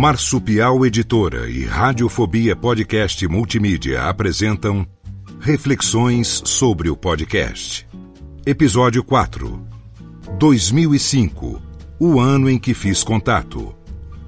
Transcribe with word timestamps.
Marsupial 0.00 0.86
Editora 0.86 1.46
e 1.46 1.62
Radiofobia 1.66 2.56
Podcast 2.56 3.28
Multimídia 3.28 4.04
apresentam 4.04 4.86
Reflexões 5.38 6.40
sobre 6.46 6.88
o 6.88 6.96
Podcast. 6.96 7.86
Episódio 8.46 9.04
4 9.04 9.62
2005 10.38 11.60
O 11.98 12.18
ano 12.18 12.48
em 12.48 12.58
que 12.58 12.72
fiz 12.72 13.04
contato. 13.04 13.74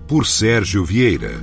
Por 0.06 0.26
Sérgio 0.26 0.84
Vieira. 0.84 1.40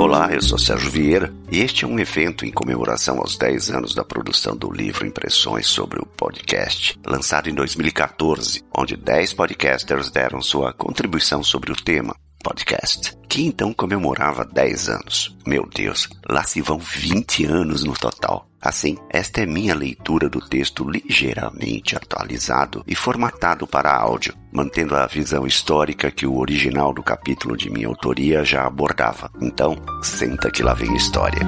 Olá, 0.00 0.30
eu 0.32 0.40
sou 0.40 0.56
Sérgio 0.58 0.90
Vieira 0.90 1.30
e 1.52 1.60
este 1.60 1.84
é 1.84 1.86
um 1.86 2.00
evento 2.00 2.46
em 2.46 2.50
comemoração 2.50 3.18
aos 3.18 3.36
10 3.36 3.70
anos 3.70 3.94
da 3.94 4.02
produção 4.02 4.56
do 4.56 4.72
livro 4.72 5.06
Impressões 5.06 5.66
sobre 5.66 6.00
o 6.00 6.06
Podcast, 6.06 6.98
lançado 7.06 7.50
em 7.50 7.54
2014, 7.54 8.64
onde 8.74 8.96
10 8.96 9.34
podcasters 9.34 10.10
deram 10.10 10.40
sua 10.40 10.72
contribuição 10.72 11.44
sobre 11.44 11.70
o 11.70 11.76
tema 11.76 12.16
podcast, 12.42 13.14
que 13.30 13.46
então 13.46 13.72
comemorava 13.72 14.44
10 14.44 14.88
anos. 14.88 15.36
Meu 15.46 15.64
Deus, 15.72 16.08
lá 16.28 16.42
se 16.42 16.60
vão 16.60 16.78
20 16.78 17.44
anos 17.46 17.84
no 17.84 17.94
total. 17.94 18.48
Assim, 18.60 18.98
esta 19.08 19.40
é 19.40 19.46
minha 19.46 19.74
leitura 19.74 20.28
do 20.28 20.40
texto 20.40 20.84
ligeiramente 20.90 21.96
atualizado 21.96 22.82
e 22.86 22.94
formatado 22.94 23.66
para 23.68 23.96
áudio, 23.96 24.34
mantendo 24.52 24.96
a 24.96 25.06
visão 25.06 25.46
histórica 25.46 26.10
que 26.10 26.26
o 26.26 26.38
original 26.38 26.92
do 26.92 27.02
capítulo 27.02 27.56
de 27.56 27.70
minha 27.70 27.86
autoria 27.86 28.44
já 28.44 28.66
abordava. 28.66 29.30
Então, 29.40 29.76
senta 30.02 30.50
que 30.50 30.62
lá 30.62 30.74
vem 30.74 30.94
história. 30.96 31.40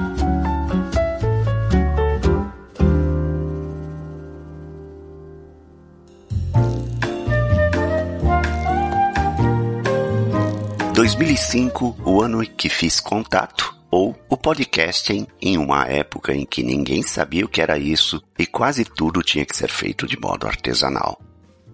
...2005, 10.93 11.95
o 12.05 12.21
ano 12.21 12.43
em 12.43 12.45
que 12.45 12.69
fiz 12.69 12.99
contato 12.99 13.75
ou 13.89 14.15
o 14.29 14.37
podcasting 14.37 15.27
em 15.41 15.57
uma 15.57 15.85
época 15.87 16.33
em 16.33 16.45
que 16.45 16.63
ninguém 16.63 17.01
sabia 17.01 17.45
o 17.45 17.49
que 17.49 17.61
era 17.61 17.77
isso 17.77 18.21
e 18.37 18.45
quase 18.45 18.85
tudo 18.85 19.23
tinha 19.23 19.45
que 19.45 19.55
ser 19.55 19.69
feito 19.69 20.07
de 20.07 20.19
modo 20.19 20.47
artesanal. 20.47 21.19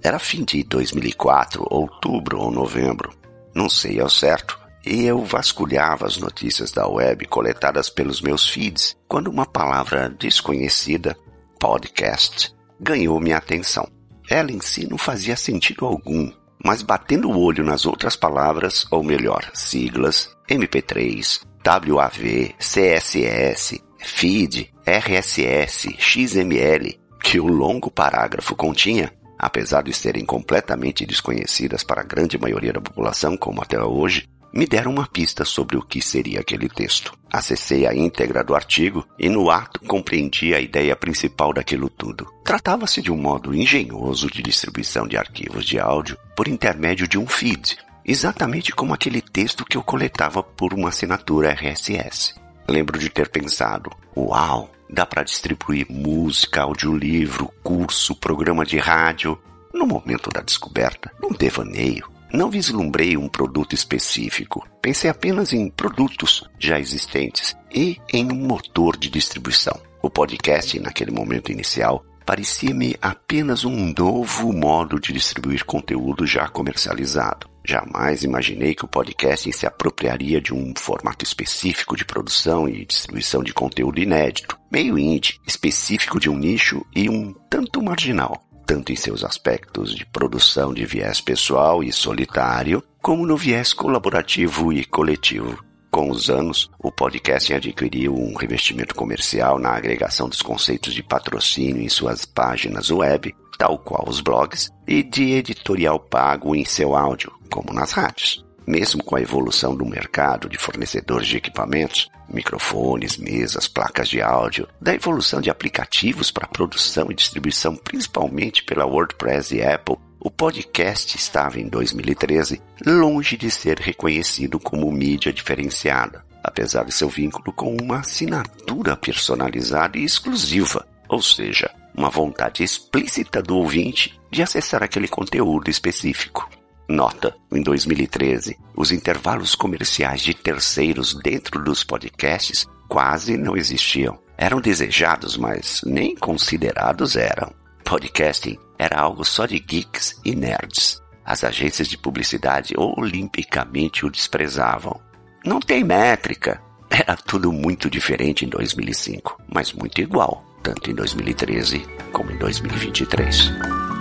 Era 0.02 0.20
fim 0.20 0.44
de 0.44 0.64
2004, 0.64 1.66
outubro 1.70 2.40
ou 2.40 2.50
novembro, 2.50 3.14
não 3.54 3.70
sei 3.70 4.00
ao 4.00 4.10
certo, 4.10 4.58
e 4.86 5.06
eu 5.06 5.24
vasculhava 5.26 6.06
as 6.06 6.18
notícias 6.18 6.72
da 6.72 6.88
web 6.88 7.26
coletadas 7.26 7.90
pelos 7.90 8.22
meus 8.22 8.50
feeds 8.50 8.96
quando 9.08 9.28
uma 9.28 9.46
palavra 9.46 10.10
desconhecida, 10.10 11.18
podcast, 11.60 12.54
ganhou 12.80 13.20
minha 13.20 13.38
atenção. 13.38 13.86
Ela 14.30 14.52
em 14.52 14.62
si 14.62 14.88
não 14.90 14.98
fazia 14.98 15.36
sentido 15.36 15.86
algum, 15.86 16.32
mas 16.64 16.82
batendo 16.82 17.30
o 17.30 17.40
olho 17.40 17.64
nas 17.64 17.86
outras 17.86 18.16
palavras, 18.16 18.86
ou 18.92 19.04
melhor, 19.04 19.50
siglas, 19.54 20.36
MP3, 20.50 21.42
WAV, 21.66 22.56
CSS, 22.58 23.82
FEED, 23.98 24.74
RSS, 24.86 25.96
XML, 25.98 27.00
que 27.22 27.40
o 27.40 27.48
longo 27.48 27.92
parágrafo 27.92 28.56
continha, 28.56 29.14
apesar 29.38 29.84
de 29.84 29.94
serem 29.94 30.26
completamente 30.26 31.06
desconhecidas 31.06 31.84
para 31.84 32.02
a 32.02 32.06
grande 32.06 32.38
maioria 32.38 32.74
da 32.74 32.82
população, 32.82 33.38
como 33.38 33.62
até 33.62 33.82
hoje, 33.82 34.28
me 34.54 34.66
deram 34.66 34.92
uma 34.92 35.08
pista 35.08 35.46
sobre 35.46 35.78
o 35.78 35.82
que 35.82 36.02
seria 36.02 36.40
aquele 36.40 36.68
texto. 36.68 37.14
Acessei 37.32 37.86
a 37.86 37.94
íntegra 37.94 38.44
do 38.44 38.56
artigo 38.56 39.08
e 39.18 39.30
no 39.30 39.50
ato 39.52 39.80
compreendi 39.82 40.54
a 40.54 40.60
ideia 40.60 40.96
principal 40.96 41.54
daquilo 41.54 41.90
tudo. 41.90 42.28
Tratava-se 42.44 43.02
de 43.02 43.12
um 43.12 43.18
modo 43.18 43.54
engenhoso 43.54 44.30
de 44.30 44.42
distribuição 44.42 45.08
de 45.08 45.18
arquivos 45.18 45.66
de 45.66 45.80
áudio 45.80 46.18
por 46.36 46.48
intermédio 46.48 47.08
de 47.08 47.18
um 47.18 47.28
feed, 47.28 47.78
exatamente 48.04 48.72
como 48.72 48.94
aquele 48.94 49.22
texto 49.22 49.64
que 49.64 49.78
eu 49.78 49.84
coletava 49.84 50.42
por 50.42 50.74
uma 50.74 50.90
assinatura 50.90 51.52
RSS. 51.54 52.34
Lembro 52.68 52.98
de 52.98 53.10
ter 53.10 53.30
pensado: 53.30 53.92
uau, 54.16 54.72
dá 54.90 55.06
para 55.06 55.24
distribuir 55.24 55.86
música, 55.90 56.62
audiolivro, 56.62 57.52
curso, 57.64 58.16
programa 58.16 58.66
de 58.66 58.78
rádio. 58.78 59.40
No 59.72 59.86
momento 59.86 60.32
da 60.32 60.42
descoberta, 60.42 61.12
num 61.22 61.32
devaneio, 61.32 62.10
não 62.32 62.50
vislumbrei 62.50 63.18
um 63.18 63.28
produto 63.28 63.74
específico. 63.74 64.68
Pensei 64.82 65.10
apenas 65.10 65.54
em 65.54 65.70
produtos 65.70 66.44
já 66.58 66.80
existentes 66.80 67.56
e 67.74 67.98
em 68.14 68.32
um 68.32 68.48
motor 68.48 68.98
de 68.98 69.10
distribuição. 69.10 69.80
O 70.02 70.10
podcast, 70.10 70.80
naquele 70.80 71.12
momento 71.12 71.52
inicial, 71.52 72.06
parecia-me 72.26 72.96
apenas 73.02 73.66
um 73.66 73.94
novo 73.98 74.54
modo 74.54 75.00
de 75.00 75.12
distribuir 75.12 75.66
conteúdo 75.66 76.28
já 76.28 76.48
comercializado. 76.48 77.50
Jamais 77.66 78.24
imaginei 78.24 78.74
que 78.74 78.86
o 78.86 78.88
podcast 78.88 79.52
se 79.52 79.66
apropriaria 79.66 80.40
de 80.40 80.54
um 80.54 80.74
formato 80.78 81.26
específico 81.26 81.98
de 81.98 82.06
produção 82.06 82.70
e 82.70 82.86
distribuição 82.86 83.44
de 83.44 83.54
conteúdo 83.54 84.00
inédito, 84.00 84.58
meio 84.72 84.98
indie, 84.98 85.40
específico 85.46 86.20
de 86.20 86.30
um 86.30 86.38
nicho 86.38 86.86
e 86.96 87.10
um 87.10 87.34
tanto 87.50 87.82
marginal, 87.82 88.42
tanto 88.70 88.92
em 88.92 88.96
seus 88.96 89.24
aspectos 89.24 89.96
de 89.96 90.06
produção 90.06 90.72
de 90.72 90.86
viés 90.86 91.20
pessoal 91.20 91.84
e 91.84 91.92
solitário, 91.92 92.84
como 93.02 93.26
no 93.26 93.36
viés 93.36 93.74
colaborativo 93.74 94.72
e 94.72 94.86
coletivo. 94.86 95.58
Com 95.90 96.12
os 96.12 96.30
anos, 96.30 96.70
o 96.78 96.92
podcast 96.92 97.52
adquiriu 97.52 98.14
um 98.14 98.36
revestimento 98.36 98.94
comercial 98.94 99.58
na 99.58 99.72
agregação 99.72 100.30
dos 100.30 100.44
conceitos 100.44 100.94
de 100.94 101.02
patrocínio 101.02 101.82
em 101.82 101.90
suas 101.90 102.26
páginas 102.26 102.92
web, 102.92 103.36
tal 103.58 103.80
qual 103.80 104.08
os 104.08 104.22
blogs, 104.22 104.70
e 104.88 105.02
de 105.02 105.32
editorial 105.32 106.00
pago 106.00 106.56
em 106.56 106.64
seu 106.64 106.96
áudio, 106.96 107.34
como 107.50 107.74
nas 107.74 107.92
rádios. 107.92 108.46
Mesmo 108.70 109.04
com 109.04 109.16
a 109.16 109.22
evolução 109.22 109.76
do 109.76 109.84
mercado 109.84 110.48
de 110.48 110.56
fornecedores 110.56 111.28
de 111.28 111.38
equipamentos, 111.38 112.08
microfones, 112.32 113.18
mesas, 113.18 113.68
placas 113.68 114.08
de 114.08 114.22
áudio, 114.22 114.68
da 114.80 114.94
evolução 114.94 115.42
de 115.42 115.50
aplicativos 115.50 116.30
para 116.30 116.48
produção 116.48 117.10
e 117.10 117.16
distribuição, 117.16 117.76
principalmente 117.76 118.64
pela 118.64 118.86
WordPress 118.86 119.56
e 119.56 119.64
Apple, 119.64 119.98
o 120.20 120.30
podcast 120.30 121.18
estava 121.18 121.60
em 121.60 121.68
2013 121.68 122.62
longe 122.86 123.36
de 123.36 123.50
ser 123.50 123.80
reconhecido 123.80 124.60
como 124.60 124.92
mídia 124.92 125.34
diferenciada, 125.34 126.24
apesar 126.44 126.86
de 126.86 126.94
seu 126.94 127.10
vínculo 127.10 127.52
com 127.52 127.76
uma 127.76 128.02
assinatura 128.02 128.96
personalizada 128.96 129.98
e 129.98 130.04
exclusiva, 130.04 130.88
ou 131.08 131.24
seja, 131.24 131.72
uma 131.98 132.12
vontade 132.12 132.64
explícita 132.64 133.42
do 133.42 133.58
ouvinte 133.58 134.16
de 134.30 134.44
acessar 134.44 134.84
aquele 134.84 135.08
conteúdo 135.08 135.72
específico. 135.72 136.48
Nota: 136.90 137.36
em 137.52 137.62
2013, 137.62 138.58
os 138.76 138.92
intervalos 138.92 139.54
comerciais 139.54 140.22
de 140.22 140.34
terceiros 140.34 141.14
dentro 141.14 141.64
dos 141.64 141.84
podcasts 141.84 142.66
quase 142.88 143.38
não 143.38 143.56
existiam. 143.56 144.18
Eram 144.36 144.60
desejados, 144.60 145.38
mas 145.38 145.82
nem 145.86 146.16
considerados 146.16 147.16
eram. 147.16 147.54
Podcasting 147.84 148.58
era 148.80 149.00
algo 149.00 149.24
só 149.24 149.46
de 149.46 149.60
geeks 149.60 150.20
e 150.26 150.34
nerds. 150.34 151.00
As 151.24 151.44
agências 151.44 151.88
de 151.88 151.96
publicidade 151.96 152.74
olimpicamente 152.76 154.04
o 154.04 154.10
desprezavam. 154.10 155.00
Não 155.46 155.60
tem 155.60 155.84
métrica. 155.84 156.60
Era 156.90 157.16
tudo 157.16 157.52
muito 157.52 157.88
diferente 157.88 158.46
em 158.46 158.50
2005, 158.50 159.40
mas 159.48 159.72
muito 159.74 160.02
igual, 160.02 160.44
tanto 160.64 160.90
em 160.90 160.96
2013 160.96 161.86
como 162.12 162.32
em 162.32 162.38
2023. 162.38 163.99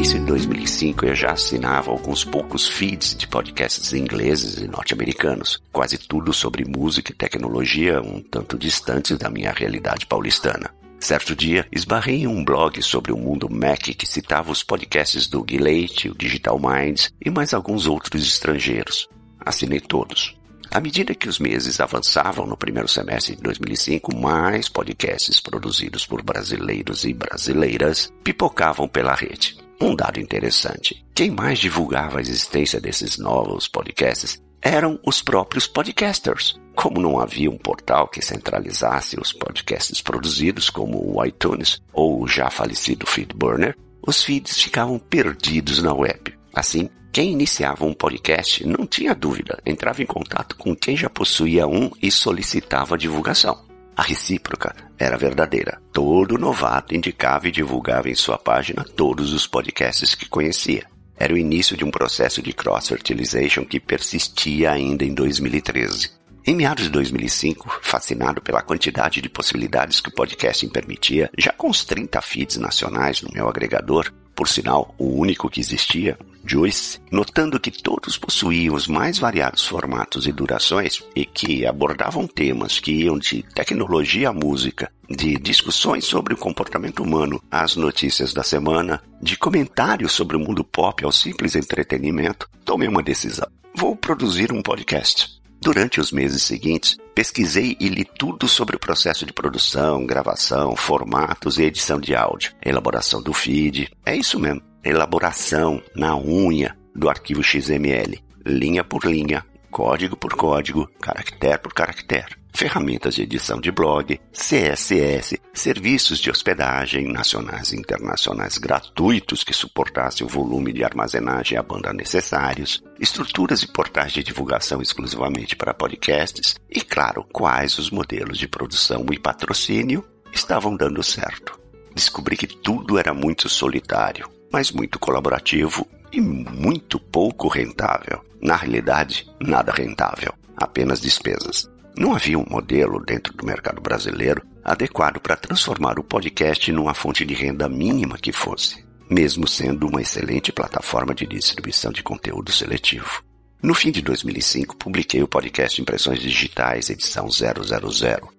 Início 0.00 0.18
de 0.18 0.24
2005, 0.24 1.04
eu 1.04 1.14
já 1.14 1.32
assinava 1.32 1.90
alguns 1.90 2.24
poucos 2.24 2.66
feeds 2.66 3.14
de 3.14 3.28
podcasts 3.28 3.92
ingleses 3.92 4.56
e 4.56 4.66
norte-americanos, 4.66 5.62
quase 5.70 5.98
tudo 5.98 6.32
sobre 6.32 6.64
música 6.64 7.12
e 7.12 7.14
tecnologia, 7.14 8.00
um 8.00 8.18
tanto 8.18 8.56
distantes 8.56 9.18
da 9.18 9.28
minha 9.28 9.52
realidade 9.52 10.06
paulistana. 10.06 10.70
Certo 10.98 11.36
dia, 11.36 11.68
esbarrei 11.70 12.22
em 12.22 12.26
um 12.26 12.42
blog 12.42 12.82
sobre 12.82 13.12
o 13.12 13.16
mundo 13.18 13.46
Mac 13.50 13.94
que 13.94 14.06
citava 14.06 14.50
os 14.50 14.62
podcasts 14.62 15.26
do 15.26 15.44
Gillette, 15.46 16.08
o 16.08 16.16
Digital 16.16 16.58
Minds 16.58 17.12
e 17.22 17.28
mais 17.28 17.52
alguns 17.52 17.86
outros 17.86 18.26
estrangeiros. 18.26 19.06
Assinei 19.38 19.80
todos. 19.80 20.34
À 20.70 20.80
medida 20.80 21.14
que 21.14 21.28
os 21.28 21.38
meses 21.38 21.78
avançavam 21.78 22.46
no 22.46 22.56
primeiro 22.56 22.88
semestre 22.88 23.36
de 23.36 23.42
2005, 23.42 24.16
mais 24.16 24.66
podcasts 24.66 25.40
produzidos 25.40 26.06
por 26.06 26.22
brasileiros 26.22 27.04
e 27.04 27.12
brasileiras 27.12 28.10
pipocavam 28.24 28.88
pela 28.88 29.14
rede. 29.14 29.58
Um 29.80 29.96
dado 29.96 30.20
interessante: 30.20 31.04
quem 31.14 31.30
mais 31.30 31.58
divulgava 31.58 32.18
a 32.18 32.20
existência 32.20 32.80
desses 32.80 33.16
novos 33.16 33.66
podcasts 33.66 34.40
eram 34.60 35.00
os 35.06 35.22
próprios 35.22 35.66
podcasters. 35.66 36.60
Como 36.74 37.00
não 37.00 37.18
havia 37.18 37.50
um 37.50 37.56
portal 37.56 38.08
que 38.08 38.24
centralizasse 38.24 39.18
os 39.18 39.32
podcasts 39.32 40.00
produzidos, 40.02 40.68
como 40.68 41.16
o 41.16 41.24
iTunes 41.24 41.82
ou 41.92 42.22
o 42.22 42.28
já 42.28 42.50
falecido 42.50 43.06
Feedburner, 43.06 43.76
os 44.06 44.22
feeds 44.22 44.60
ficavam 44.60 44.98
perdidos 44.98 45.82
na 45.82 45.94
web. 45.94 46.34
Assim, 46.54 46.88
quem 47.12 47.32
iniciava 47.32 47.84
um 47.84 47.92
podcast 47.92 48.66
não 48.66 48.86
tinha 48.86 49.14
dúvida, 49.14 49.58
entrava 49.66 50.02
em 50.02 50.06
contato 50.06 50.56
com 50.56 50.76
quem 50.76 50.96
já 50.96 51.10
possuía 51.10 51.66
um 51.66 51.90
e 52.00 52.10
solicitava 52.10 52.96
divulgação. 52.96 53.69
A 54.00 54.02
recíproca 54.02 54.74
era 54.98 55.18
verdadeira. 55.18 55.78
Todo 55.92 56.38
novato 56.38 56.94
indicava 56.94 57.48
e 57.48 57.50
divulgava 57.50 58.08
em 58.08 58.14
sua 58.14 58.38
página 58.38 58.82
todos 58.82 59.34
os 59.34 59.46
podcasts 59.46 60.14
que 60.14 60.26
conhecia. 60.26 60.86
Era 61.14 61.34
o 61.34 61.36
início 61.36 61.76
de 61.76 61.84
um 61.84 61.90
processo 61.90 62.40
de 62.40 62.54
cross-fertilization 62.54 63.62
que 63.62 63.78
persistia 63.78 64.72
ainda 64.72 65.04
em 65.04 65.12
2013. 65.12 66.12
Em 66.46 66.56
meados 66.56 66.84
de 66.84 66.90
2005, 66.90 67.80
fascinado 67.82 68.40
pela 68.40 68.62
quantidade 68.62 69.20
de 69.20 69.28
possibilidades 69.28 70.00
que 70.00 70.08
o 70.08 70.14
podcasting 70.14 70.70
permitia, 70.70 71.30
já 71.36 71.52
com 71.52 71.68
os 71.68 71.84
30 71.84 72.22
feeds 72.22 72.56
nacionais 72.56 73.20
no 73.20 73.28
meu 73.30 73.50
agregador, 73.50 74.10
por 74.34 74.48
sinal, 74.48 74.94
o 74.98 75.18
único 75.18 75.48
que 75.50 75.60
existia, 75.60 76.18
Joyce, 76.44 76.98
notando 77.10 77.60
que 77.60 77.70
todos 77.70 78.16
possuíam 78.16 78.74
os 78.74 78.86
mais 78.86 79.18
variados 79.18 79.66
formatos 79.66 80.26
e 80.26 80.32
durações 80.32 81.02
e 81.14 81.24
que 81.24 81.66
abordavam 81.66 82.26
temas 82.26 82.80
que 82.80 82.92
iam 82.92 83.18
de 83.18 83.42
tecnologia 83.54 84.30
à 84.30 84.32
música, 84.32 84.90
de 85.08 85.36
discussões 85.36 86.04
sobre 86.04 86.34
o 86.34 86.38
comportamento 86.38 87.02
humano 87.02 87.42
às 87.50 87.76
notícias 87.76 88.32
da 88.32 88.42
semana, 88.42 89.02
de 89.20 89.36
comentários 89.36 90.12
sobre 90.12 90.36
o 90.36 90.40
mundo 90.40 90.64
pop 90.64 91.04
ao 91.04 91.12
simples 91.12 91.54
entretenimento, 91.54 92.48
tomei 92.64 92.88
uma 92.88 93.02
decisão. 93.02 93.48
Vou 93.74 93.94
produzir 93.94 94.52
um 94.52 94.62
podcast. 94.62 95.39
Durante 95.62 96.00
os 96.00 96.10
meses 96.10 96.42
seguintes, 96.42 96.96
pesquisei 97.14 97.76
e 97.78 97.88
li 97.90 98.02
tudo 98.04 98.48
sobre 98.48 98.76
o 98.76 98.78
processo 98.78 99.26
de 99.26 99.32
produção, 99.32 100.06
gravação, 100.06 100.74
formatos 100.74 101.58
e 101.58 101.64
edição 101.64 102.00
de 102.00 102.14
áudio, 102.14 102.54
elaboração 102.64 103.22
do 103.22 103.34
feed. 103.34 103.90
É 104.06 104.16
isso 104.16 104.40
mesmo, 104.40 104.62
elaboração 104.82 105.82
na 105.94 106.16
unha 106.16 106.74
do 106.96 107.10
arquivo 107.10 107.42
XML, 107.42 108.18
linha 108.46 108.82
por 108.82 109.04
linha, 109.04 109.44
código 109.70 110.16
por 110.16 110.34
código, 110.34 110.88
caractere 110.98 111.58
por 111.58 111.74
caractere 111.74 112.39
ferramentas 112.52 113.14
de 113.14 113.22
edição 113.22 113.60
de 113.60 113.70
blog, 113.70 114.20
CSS, 114.32 115.40
serviços 115.52 116.18
de 116.18 116.30
hospedagem 116.30 117.10
nacionais 117.10 117.72
e 117.72 117.76
internacionais 117.76 118.58
gratuitos 118.58 119.44
que 119.44 119.52
suportassem 119.52 120.26
o 120.26 120.30
volume 120.30 120.72
de 120.72 120.84
armazenagem 120.84 121.56
e 121.56 121.58
a 121.58 121.62
banda 121.62 121.92
necessários, 121.92 122.82
estruturas 122.98 123.62
e 123.62 123.68
portais 123.68 124.12
de 124.12 124.22
divulgação 124.22 124.82
exclusivamente 124.82 125.56
para 125.56 125.74
podcasts 125.74 126.56
e, 126.68 126.80
claro, 126.80 127.24
quais 127.32 127.78
os 127.78 127.90
modelos 127.90 128.38
de 128.38 128.48
produção 128.48 129.06
e 129.12 129.18
patrocínio 129.18 130.04
estavam 130.32 130.76
dando 130.76 131.02
certo. 131.02 131.58
Descobri 131.94 132.36
que 132.36 132.46
tudo 132.46 132.98
era 132.98 133.12
muito 133.12 133.48
solitário, 133.48 134.28
mas 134.52 134.70
muito 134.70 134.98
colaborativo 134.98 135.86
e 136.12 136.20
muito 136.20 136.98
pouco 136.98 137.48
rentável. 137.48 138.24
Na 138.40 138.56
realidade, 138.56 139.30
nada 139.40 139.72
rentável, 139.72 140.32
apenas 140.56 141.00
despesas. 141.00 141.68
Não 142.00 142.14
havia 142.14 142.38
um 142.38 142.46
modelo 142.48 142.98
dentro 143.04 143.30
do 143.34 143.44
mercado 143.44 143.78
brasileiro 143.78 144.42
adequado 144.64 145.20
para 145.20 145.36
transformar 145.36 145.98
o 145.98 146.02
podcast 146.02 146.72
numa 146.72 146.94
fonte 146.94 147.26
de 147.26 147.34
renda 147.34 147.68
mínima 147.68 148.16
que 148.16 148.32
fosse, 148.32 148.82
mesmo 149.10 149.46
sendo 149.46 149.86
uma 149.86 150.00
excelente 150.00 150.50
plataforma 150.50 151.14
de 151.14 151.26
distribuição 151.26 151.92
de 151.92 152.02
conteúdo 152.02 152.50
seletivo. 152.50 153.22
No 153.62 153.74
fim 153.74 153.90
de 153.90 154.00
2005, 154.00 154.78
publiquei 154.78 155.22
o 155.22 155.28
podcast 155.28 155.78
Impressões 155.82 156.20
Digitais, 156.20 156.88
edição 156.88 157.28
000, 157.30 157.52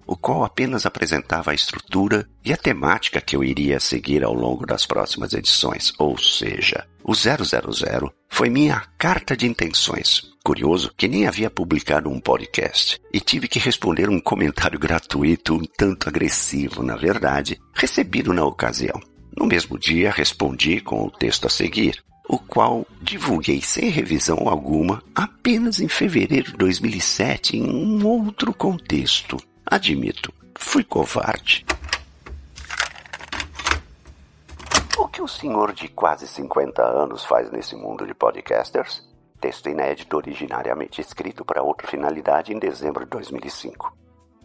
o 0.08 0.18
qual 0.18 0.44
apenas 0.44 0.88
apresentava 0.88 1.52
a 1.52 1.54
estrutura 1.54 2.28
e 2.44 2.52
a 2.52 2.58
temática 2.58 3.22
que 3.22 3.36
eu 3.36 3.44
iria 3.44 3.80
seguir 3.80 4.24
ao 4.24 4.34
longo 4.34 4.66
das 4.66 4.88
próximas 4.88 5.34
edições, 5.34 5.94
ou 6.00 6.18
seja, 6.18 6.88
o 7.04 7.14
000 7.14 8.12
foi 8.28 8.50
minha 8.50 8.82
carta 8.98 9.38
de 9.38 9.46
intenções. 9.46 10.31
Curioso 10.44 10.92
que 10.98 11.08
nem 11.08 11.28
havia 11.28 11.52
publicado 11.52 12.10
um 12.10 12.20
podcast 12.20 13.00
e 13.14 13.20
tive 13.20 13.48
que 13.48 13.60
responder 13.60 14.10
um 14.10 14.20
comentário 14.20 14.80
gratuito 14.80 15.54
um 15.54 15.64
tanto 15.64 16.10
agressivo, 16.10 16.82
na 16.82 16.96
verdade, 16.96 17.60
recebido 17.76 18.34
na 18.34 18.44
ocasião. 18.44 19.00
No 19.38 19.46
mesmo 19.46 19.78
dia, 19.78 20.10
respondi 20.10 20.82
com 20.82 21.06
o 21.06 21.12
texto 21.12 21.46
a 21.46 21.50
seguir, 21.50 22.04
o 22.28 22.40
qual 22.40 22.88
divulguei 23.00 23.62
sem 23.62 23.90
revisão 23.90 24.50
alguma 24.50 25.04
apenas 25.14 25.80
em 25.80 25.88
fevereiro 25.88 26.52
de 26.52 26.58
2007 26.58 27.58
em 27.58 27.70
um 27.70 28.04
outro 28.08 28.52
contexto. 28.52 29.38
Admito, 29.64 30.34
fui 30.58 30.84
covarde. 30.84 31.64
O 34.98 35.08
que 35.08 35.22
o 35.22 35.28
senhor 35.28 35.72
de 35.72 35.88
quase 35.88 36.28
50 36.28 36.82
anos 36.82 37.24
faz 37.24 37.52
nesse 37.52 37.76
mundo 37.76 38.08
de 38.08 38.14
podcasters? 38.16 39.11
Texto 39.42 39.70
inédito 39.70 40.18
originariamente 40.18 41.02
escrito 41.02 41.44
para 41.44 41.64
outra 41.64 41.88
finalidade 41.88 42.54
em 42.54 42.60
dezembro 42.60 43.06
de 43.06 43.10
2005. 43.10 43.92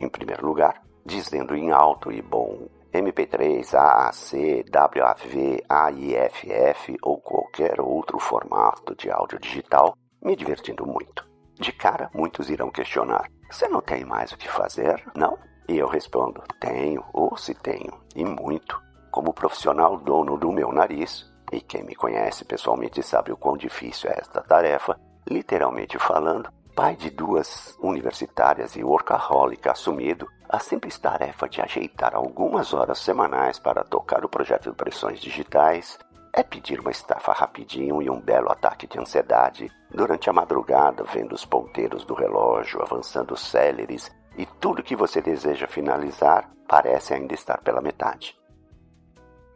Em 0.01 0.09
primeiro 0.09 0.47
lugar, 0.47 0.83
dizendo 1.05 1.55
em 1.55 1.71
alto 1.71 2.11
e 2.11 2.23
bom 2.23 2.67
MP3, 2.95 3.75
AAC, 3.75 4.65
WAV, 4.73 5.63
AIFF 5.69 6.97
ou 7.03 7.19
qualquer 7.21 7.79
outro 7.79 8.19
formato 8.19 8.97
de 8.97 9.11
áudio 9.11 9.39
digital, 9.39 9.95
me 10.25 10.35
divertindo 10.35 10.87
muito. 10.87 11.29
De 11.61 11.73
cara, 11.73 12.11
muitos 12.15 12.49
irão 12.49 12.71
questionar: 12.71 13.31
você 13.51 13.69
não 13.69 13.83
tem 13.83 14.03
mais 14.03 14.33
o 14.33 14.39
que 14.39 14.49
fazer? 14.49 15.05
Não? 15.15 15.39
E 15.69 15.77
eu 15.77 15.89
respondo: 15.89 16.43
tenho, 16.59 17.05
ou 17.13 17.37
se 17.37 17.55
tenho, 17.55 17.93
e 18.15 18.25
muito. 18.25 18.81
Como 19.11 19.35
profissional 19.35 19.99
dono 19.99 20.39
do 20.39 20.51
meu 20.51 20.73
nariz, 20.73 21.31
e 21.53 21.61
quem 21.61 21.85
me 21.85 21.95
conhece 21.95 22.45
pessoalmente 22.45 23.03
sabe 23.03 23.33
o 23.33 23.37
quão 23.37 23.57
difícil 23.57 24.11
é 24.11 24.19
esta 24.19 24.41
tarefa, 24.41 24.99
literalmente 25.29 25.99
falando, 25.99 26.51
pai 26.75 26.97
de 26.97 27.11
duas 27.11 27.77
universitárias 27.81 28.77
e 28.77 28.85
workaholic 28.85 29.69
assumido, 29.69 30.29
a 30.49 30.59
simples 30.59 30.99
tarefa 30.99 31.49
de 31.49 31.61
ajeitar 31.61 32.15
algumas 32.15 32.75
horas 32.75 32.99
semanais 32.99 33.59
para 33.59 33.83
tocar 33.83 34.25
o 34.25 34.29
projeto 34.29 34.65
de 34.65 34.71
impressões 34.71 35.21
digitais 35.21 35.99
é 36.37 36.43
pedir 36.43 36.79
uma 36.81 36.91
estafa 36.91 37.33
rapidinho 37.33 38.03
e 38.03 38.11
um 38.11 38.21
belo 38.21 38.53
ataque 38.53 38.87
de 38.87 39.01
ansiedade 39.01 39.73
durante 39.91 40.29
a 40.29 40.35
madrugada, 40.35 41.03
vendo 41.05 41.35
os 41.35 41.47
ponteiros 41.47 42.05
do 42.05 42.13
relógio 42.13 42.83
avançando 42.83 43.35
céleres 43.35 44.15
e 44.37 44.45
tudo 44.45 44.83
que 44.83 44.95
você 44.95 45.23
deseja 45.23 45.67
finalizar 45.67 46.51
parece 46.69 47.15
ainda 47.15 47.33
estar 47.33 47.63
pela 47.63 47.81
metade. 47.81 48.37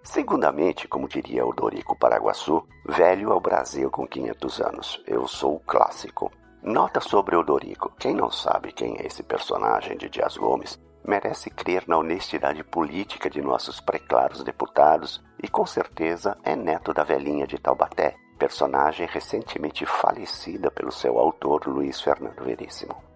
Segundamente, 0.03 0.89
como 0.89 1.09
diria 1.09 1.47
o 1.47 1.53
Dorico 1.53 1.97
Paraguaçu, 1.97 2.67
velho 2.87 3.31
é 3.31 3.35
o 3.35 3.41
Brasil 3.41 3.91
com 3.91 4.07
500 4.07 4.61
anos. 4.61 5.03
Eu 5.07 5.29
sou 5.29 5.57
o 5.57 5.61
clássico. 5.61 6.33
Nota 6.63 7.01
sobre 7.01 7.37
Odorico. 7.37 7.93
Quem 7.99 8.15
não 8.15 8.31
sabe 8.31 8.73
quem 8.73 8.97
é 8.99 9.07
esse 9.07 9.23
personagem 9.23 9.97
de 9.97 10.09
Dias 10.09 10.37
Gomes 10.37 10.79
merece 11.05 11.51
crer 11.51 11.85
na 11.87 11.99
honestidade 11.99 12.63
política 12.63 13.29
de 13.31 13.41
nossos 13.41 13.81
preclaros 13.81 14.45
deputados 14.45 15.23
e 15.43 15.49
com 15.49 15.67
certeza 15.67 16.37
é 16.43 16.55
neto 16.55 16.93
da 16.93 17.03
velhinha 17.03 17.47
de 17.47 17.59
Taubaté, 17.59 18.15
personagem 18.39 19.07
recentemente 19.07 19.85
falecida 19.87 20.71
pelo 20.71 20.93
seu 20.93 21.19
autor 21.19 21.67
Luiz 21.67 22.01
Fernando 22.01 22.45
Veríssimo. 22.45 23.10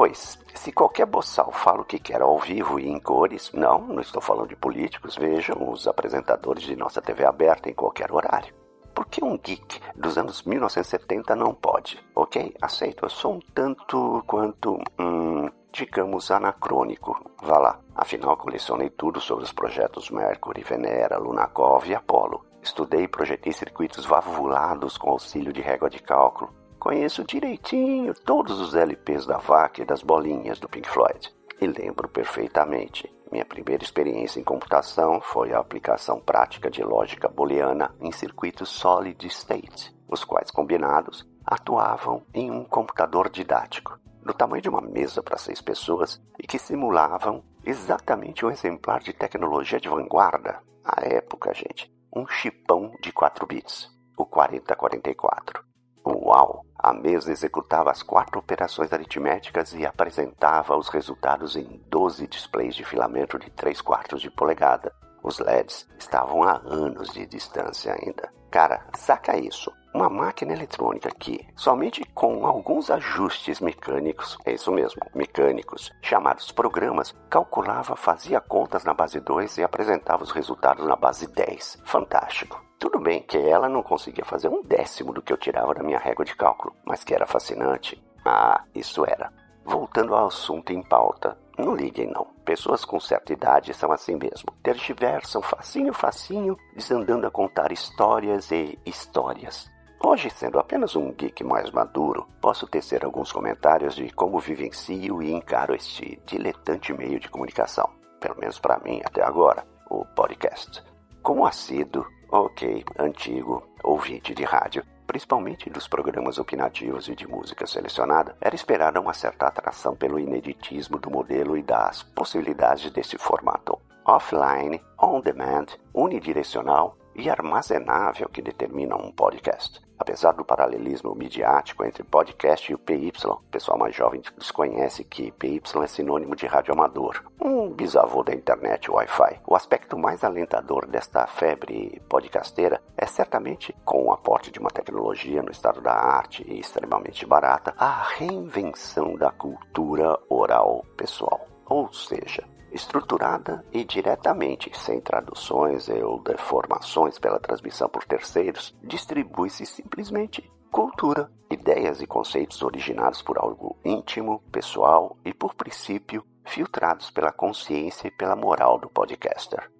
Pois, 0.00 0.38
se 0.54 0.70
qualquer 0.70 1.06
boçal 1.06 1.50
fala 1.50 1.80
o 1.80 1.84
que 1.84 1.98
quer 1.98 2.22
ao 2.22 2.38
vivo 2.38 2.78
e 2.78 2.88
em 2.88 3.00
cores, 3.00 3.50
não, 3.52 3.80
não 3.80 4.00
estou 4.00 4.22
falando 4.22 4.50
de 4.50 4.54
políticos, 4.54 5.16
vejam 5.16 5.56
os 5.72 5.88
apresentadores 5.88 6.62
de 6.62 6.76
nossa 6.76 7.02
TV 7.02 7.24
aberta 7.24 7.68
em 7.68 7.74
qualquer 7.74 8.12
horário. 8.12 8.54
Por 8.94 9.06
que 9.06 9.24
um 9.24 9.36
geek 9.36 9.80
dos 9.96 10.16
anos 10.16 10.44
1970 10.44 11.34
não 11.34 11.52
pode? 11.52 11.98
Ok, 12.14 12.54
aceito. 12.62 13.06
Eu 13.06 13.10
sou 13.10 13.34
um 13.34 13.40
tanto 13.52 14.22
quanto, 14.24 14.78
hum, 15.00 15.50
digamos, 15.72 16.30
anacrônico. 16.30 17.20
Vá 17.42 17.58
lá. 17.58 17.80
Afinal, 17.92 18.36
colecionei 18.36 18.90
tudo 18.90 19.20
sobre 19.20 19.42
os 19.42 19.52
projetos 19.52 20.10
Mercury, 20.10 20.62
Venera, 20.62 21.18
Lunakov 21.18 21.84
e 21.88 21.94
Apollo. 21.96 22.46
Estudei 22.62 23.02
e 23.02 23.08
projetei 23.08 23.52
circuitos 23.52 24.06
valvulados 24.06 24.96
com 24.96 25.10
auxílio 25.10 25.52
de 25.52 25.60
régua 25.60 25.90
de 25.90 25.98
cálculo. 25.98 26.56
Conheço 26.88 27.22
direitinho 27.22 28.14
todos 28.14 28.58
os 28.62 28.74
LPs 28.74 29.26
da 29.26 29.36
vaca 29.36 29.82
e 29.82 29.84
das 29.84 30.02
bolinhas 30.02 30.58
do 30.58 30.70
Pink 30.70 30.88
Floyd. 30.88 31.30
E 31.60 31.66
lembro 31.66 32.08
perfeitamente 32.08 33.14
Minha 33.30 33.44
primeira 33.44 33.84
experiência 33.84 34.40
em 34.40 34.42
computação 34.42 35.20
foi 35.20 35.52
a 35.52 35.58
aplicação 35.58 36.18
prática 36.18 36.70
de 36.70 36.82
lógica 36.82 37.28
booleana 37.28 37.94
em 38.00 38.10
circuitos 38.10 38.70
solid 38.70 39.26
state, 39.26 39.94
os 40.08 40.24
quais 40.24 40.50
combinados 40.50 41.28
atuavam 41.44 42.22
em 42.32 42.50
um 42.50 42.64
computador 42.64 43.28
didático, 43.28 43.98
do 44.24 44.32
tamanho 44.32 44.62
de 44.62 44.70
uma 44.70 44.80
mesa 44.80 45.22
para 45.22 45.36
seis 45.36 45.60
pessoas 45.60 46.18
e 46.42 46.46
que 46.46 46.58
simulavam 46.58 47.44
exatamente 47.66 48.46
um 48.46 48.50
exemplar 48.50 49.00
de 49.00 49.12
tecnologia 49.12 49.78
de 49.78 49.90
vanguarda. 49.90 50.62
À 50.82 51.04
época, 51.04 51.52
gente, 51.52 51.92
um 52.16 52.26
chipão 52.26 52.92
de 53.02 53.12
4 53.12 53.46
bits, 53.46 53.90
o 54.16 54.24
4044. 54.24 55.62
Uau! 56.06 56.67
A 56.78 56.92
mesa 56.92 57.32
executava 57.32 57.90
as 57.90 58.02
quatro 58.02 58.38
operações 58.38 58.92
aritméticas 58.92 59.74
e 59.74 59.84
apresentava 59.84 60.76
os 60.76 60.88
resultados 60.88 61.56
em 61.56 61.82
12 61.88 62.28
displays 62.28 62.76
de 62.76 62.84
filamento 62.84 63.36
de 63.38 63.50
3 63.50 63.80
quartos 63.80 64.22
de 64.22 64.30
polegada. 64.30 64.94
Os 65.22 65.40
LEDs 65.40 65.88
estavam 65.98 66.44
a 66.44 66.60
anos 66.64 67.12
de 67.12 67.26
distância 67.26 67.92
ainda. 67.92 68.32
Cara, 68.50 68.86
saca 68.94 69.36
isso. 69.36 69.72
Uma 69.92 70.08
máquina 70.08 70.52
eletrônica 70.52 71.10
que, 71.18 71.44
somente 71.56 72.04
com 72.14 72.46
alguns 72.46 72.90
ajustes 72.90 73.58
mecânicos, 73.58 74.38
é 74.44 74.52
isso 74.52 74.70
mesmo, 74.70 75.00
mecânicos, 75.14 75.90
chamados 76.00 76.52
programas, 76.52 77.12
calculava, 77.28 77.96
fazia 77.96 78.40
contas 78.40 78.84
na 78.84 78.94
base 78.94 79.18
2 79.18 79.58
e 79.58 79.64
apresentava 79.64 80.22
os 80.22 80.30
resultados 80.30 80.86
na 80.86 80.94
base 80.94 81.26
10. 81.26 81.82
Fantástico. 81.84 82.67
Tudo 82.78 83.00
bem 83.00 83.22
que 83.22 83.36
ela 83.36 83.68
não 83.68 83.82
conseguia 83.82 84.24
fazer 84.24 84.48
um 84.48 84.62
décimo 84.62 85.12
do 85.12 85.20
que 85.20 85.32
eu 85.32 85.36
tirava 85.36 85.74
da 85.74 85.82
minha 85.82 85.98
régua 85.98 86.24
de 86.24 86.36
cálculo, 86.36 86.74
mas 86.84 87.02
que 87.02 87.12
era 87.12 87.26
fascinante. 87.26 88.00
Ah, 88.24 88.62
isso 88.72 89.04
era. 89.04 89.32
Voltando 89.64 90.14
ao 90.14 90.28
assunto 90.28 90.72
em 90.72 90.82
pauta, 90.82 91.36
não 91.58 91.74
liguem 91.74 92.06
não. 92.06 92.26
Pessoas 92.44 92.84
com 92.84 93.00
certa 93.00 93.32
idade 93.32 93.74
são 93.74 93.90
assim 93.90 94.14
mesmo. 94.14 94.52
Tergiversam 94.62 95.42
facinho, 95.42 95.92
facinho, 95.92 96.56
desandando 96.74 97.26
a 97.26 97.30
contar 97.30 97.72
histórias 97.72 98.50
e 98.52 98.78
histórias. 98.86 99.68
Hoje, 100.00 100.30
sendo 100.30 100.60
apenas 100.60 100.94
um 100.94 101.12
geek 101.12 101.42
mais 101.42 101.72
maduro, 101.72 102.28
posso 102.40 102.66
tecer 102.68 103.04
alguns 103.04 103.32
comentários 103.32 103.96
de 103.96 104.08
como 104.12 104.38
vivencio 104.38 105.20
e 105.20 105.32
encaro 105.32 105.74
este 105.74 106.22
diletante 106.24 106.92
meio 106.92 107.18
de 107.18 107.28
comunicação. 107.28 107.90
Pelo 108.20 108.38
menos 108.38 108.60
para 108.60 108.78
mim, 108.78 109.00
até 109.04 109.24
agora, 109.24 109.66
o 109.90 110.04
podcast. 110.04 110.82
Como 111.20 111.44
assíduo, 111.44 112.06
ok, 112.30 112.84
antigo, 112.98 113.66
ouvinte 113.82 114.34
de 114.34 114.44
rádio, 114.44 114.84
principalmente 115.06 115.70
dos 115.70 115.88
programas 115.88 116.38
opinativos 116.38 117.08
e 117.08 117.14
de 117.14 117.26
música 117.26 117.66
selecionada, 117.66 118.36
era 118.40 118.54
esperada 118.54 119.00
uma 119.00 119.14
certa 119.14 119.46
atração 119.46 119.96
pelo 119.96 120.18
ineditismo 120.18 120.98
do 120.98 121.10
modelo 121.10 121.56
e 121.56 121.62
das 121.62 122.02
possibilidades 122.02 122.90
desse 122.90 123.16
formato. 123.16 123.78
Offline, 124.04 124.80
on 125.00 125.20
demand, 125.20 125.66
unidirecional 125.94 126.97
e 127.18 127.28
armazenável 127.28 128.28
que 128.28 128.40
determina 128.40 128.96
um 128.96 129.10
podcast. 129.10 129.80
Apesar 129.98 130.32
do 130.32 130.44
paralelismo 130.44 131.12
midiático 131.14 131.84
entre 131.84 132.04
podcast 132.04 132.70
e 132.70 132.74
o 132.74 132.78
PY, 132.78 133.12
o 133.24 133.36
pessoal 133.50 133.76
mais 133.76 133.94
jovem 133.94 134.22
desconhece 134.38 135.02
que 135.02 135.32
PY 135.32 135.60
é 135.82 135.86
sinônimo 135.88 136.36
de 136.36 136.46
radioamador, 136.46 137.24
um 137.40 137.68
bisavô 137.70 138.22
da 138.22 138.32
internet 138.32 138.88
Wi-Fi. 138.88 139.40
O 139.44 139.56
aspecto 139.56 139.98
mais 139.98 140.22
alentador 140.22 140.86
desta 140.86 141.26
febre 141.26 142.00
podcasteira 142.08 142.80
é 142.96 143.06
certamente, 143.06 143.74
com 143.84 144.06
o 144.06 144.12
aporte 144.12 144.52
de 144.52 144.60
uma 144.60 144.70
tecnologia 144.70 145.42
no 145.42 145.50
estado 145.50 145.80
da 145.80 145.92
arte 145.92 146.44
e 146.46 146.60
extremamente 146.60 147.26
barata, 147.26 147.74
a 147.76 148.04
reinvenção 148.16 149.16
da 149.16 149.32
cultura 149.32 150.16
oral 150.28 150.84
pessoal. 150.96 151.44
Ou 151.66 151.92
seja, 151.92 152.44
estruturada 152.72 153.64
e 153.72 153.84
diretamente, 153.84 154.70
sem 154.78 155.00
traduções 155.00 155.88
ou 155.88 156.22
deformações 156.22 157.18
pela 157.18 157.40
transmissão 157.40 157.88
por 157.88 158.04
terceiros, 158.04 158.74
distribui-se 158.82 159.64
simplesmente 159.66 160.50
cultura, 160.70 161.30
ideias 161.50 162.00
e 162.00 162.06
conceitos 162.06 162.62
originados 162.62 163.22
por 163.22 163.38
algo 163.38 163.76
íntimo, 163.84 164.42
pessoal 164.52 165.16
e, 165.24 165.32
por 165.32 165.54
princípio, 165.54 166.24
filtrados 166.44 167.10
pela 167.10 167.32
consciência 167.32 168.08
e 168.08 168.10
pela 168.10 168.36
moral 168.36 168.78
do 168.78 168.88
podcaster. 168.88 169.70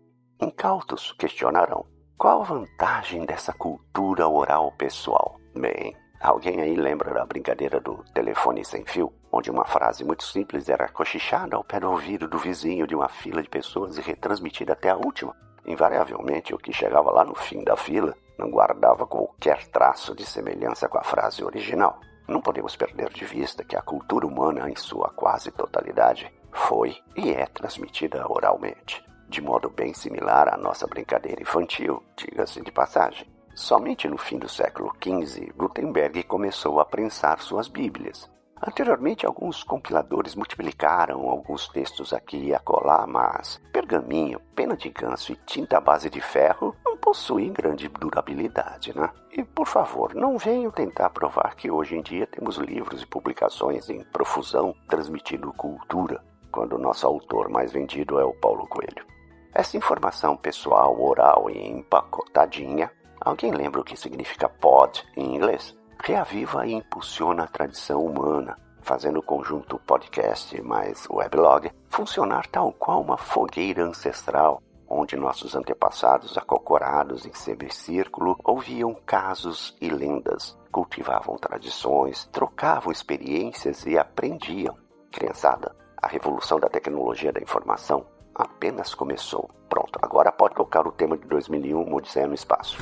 Incautos 0.41 1.13
questionarão: 1.13 1.85
qual 2.17 2.43
a 2.43 2.45
vantagem 2.45 3.25
dessa 3.25 3.53
cultura 3.53 4.29
oral 4.29 4.73
pessoal? 4.73 5.39
Bem, 5.55 5.97
alguém 6.21 6.61
aí 6.61 6.75
lembra 6.75 7.13
da 7.13 7.27
brincadeira 7.27 7.81
do 7.81 8.03
telefone 8.15 8.65
sem 8.65 8.85
fio? 8.85 9.13
Onde 9.31 9.51
uma 9.51 9.65
frase 9.65 10.05
muito 10.05 10.25
simples 10.25 10.69
era 10.69 10.89
cochichada 10.89 11.57
ao 11.57 11.65
pé 11.65 11.79
do 11.81 11.91
ouvido 11.91 12.29
do 12.29 12.39
vizinho 12.39 12.87
de 12.87 12.95
uma 12.95 13.09
fila 13.09 13.43
de 13.43 13.49
pessoas 13.49 13.99
e 13.99 14.01
retransmitida 14.01 14.73
até 14.73 14.91
a 14.91 14.97
última. 14.97 15.37
Invariavelmente, 15.67 16.55
o 16.55 16.59
que 16.59 16.73
chegava 16.73 17.11
lá 17.11 17.25
no 17.25 17.35
fim 17.35 17.63
da 17.63 17.77
fila 17.77 18.15
não 18.39 18.51
guardava 18.51 19.07
qualquer 19.07 19.67
traço 19.67 20.15
de 20.15 20.25
semelhança 20.25 20.89
com 20.89 20.99
a 20.99 21.03
frase 21.03 21.45
original. 21.45 22.01
Não 22.27 22.41
podemos 22.41 22.77
perder 22.77 23.11
de 23.11 23.25
vista 23.25 23.65
que 23.65 23.77
a 23.77 23.83
cultura 23.83 24.27
humana, 24.27 24.71
em 24.71 24.77
sua 24.77 25.11
quase 25.11 25.51
totalidade, 25.51 26.33
foi 26.53 26.97
e 27.17 27.31
é 27.31 27.47
transmitida 27.47 28.25
oralmente, 28.31 29.05
de 29.29 29.41
modo 29.41 29.69
bem 29.69 29.93
similar 29.93 30.53
à 30.53 30.57
nossa 30.57 30.87
brincadeira 30.87 31.43
infantil, 31.43 32.03
diga-se 32.17 32.61
de 32.63 32.73
passagem. 32.73 33.27
Somente 33.55 34.09
no 34.09 34.17
fim 34.17 34.39
do 34.39 34.49
século 34.49 34.93
XV, 35.03 35.53
Gutenberg 35.57 36.23
começou 36.23 36.81
a 36.81 36.85
prensar 36.85 37.41
suas 37.41 37.67
Bíblias, 37.67 38.31
Anteriormente, 38.67 39.25
alguns 39.25 39.63
compiladores 39.63 40.35
multiplicaram 40.35 41.29
alguns 41.29 41.69
textos 41.69 42.13
aqui 42.13 42.47
e 42.47 42.55
acolá, 42.55 43.07
mas 43.07 43.61
pergaminho, 43.73 44.41
pena 44.55 44.77
de 44.77 44.91
ganso 44.91 45.33
e 45.33 45.37
tinta 45.47 45.81
base 45.81 46.11
de 46.11 46.21
ferro 46.21 46.75
não 46.85 46.97
possuem 46.97 47.53
grande 47.53 47.89
durabilidade, 47.89 48.97
né? 48.97 49.11
E, 49.33 49.45
por 49.45 49.67
favor, 49.67 50.15
não 50.15 50.37
venham 50.37 50.71
tentar 50.71 51.11
provar 51.11 51.55
que 51.55 51.71
hoje 51.71 51.97
em 51.97 52.03
dia 52.03 52.27
temos 52.27 52.57
livros 52.57 53.03
e 53.03 53.07
publicações 53.07 53.89
em 53.89 54.03
profusão 54.05 54.75
transmitindo 54.89 55.53
cultura, 55.53 56.21
quando 56.51 56.75
o 56.75 56.79
nosso 56.79 57.07
autor 57.07 57.49
mais 57.49 57.73
vendido 57.73 58.19
é 58.19 58.25
o 58.25 58.35
Paulo 58.35 58.67
Coelho. 58.67 59.07
Essa 59.55 59.77
informação 59.77 60.37
pessoal, 60.37 61.01
oral 61.01 61.49
e 61.49 61.69
empacotadinha, 61.69 62.91
alguém 63.21 63.53
lembra 63.53 63.81
o 63.81 63.85
que 63.85 63.97
significa 63.97 64.49
pod 64.49 65.05
em 65.17 65.37
inglês? 65.37 65.78
Reaviva 66.03 66.67
e 66.67 66.73
impulsiona 66.73 67.45
a 67.45 67.49
tradição 67.49 68.05
humana, 68.05 68.57
fazendo 68.81 69.19
o 69.19 69.23
conjunto 69.23 69.79
podcast 69.81 70.61
mais 70.63 71.07
weblog 71.11 71.71
funcionar 71.89 72.47
tal 72.47 72.73
qual 72.73 73.03
uma 73.03 73.19
fogueira 73.19 73.85
ancestral, 73.85 74.63
onde 74.89 75.17
nossos 75.17 75.55
antepassados, 75.55 76.39
acocorados 76.39 77.27
em 77.27 77.35
semicírculo, 77.35 78.39
ouviam 78.45 78.95
casos 78.95 79.77
e 79.81 79.91
lendas, 79.91 80.57
cultivavam 80.73 81.37
tradições, 81.37 82.27
trocavam 82.33 82.91
experiências 82.91 83.85
e 83.85 83.99
aprendiam. 83.99 84.77
Criançada, 85.11 85.75
a 86.01 86.09
revolução 86.09 86.59
da 86.59 86.69
tecnologia 86.69 87.33
da 87.33 87.41
informação 87.41 88.07
apenas 88.35 88.95
começou. 88.95 89.51
Pronto, 89.69 89.99
agora 90.01 90.33
pode 90.33 90.55
tocar 90.55 90.87
o 90.87 90.93
tema 90.93 91.19
de 91.19 91.27
2001, 91.27 91.95
Odisseia 91.95 92.27
no 92.27 92.35
Espaço. 92.35 92.79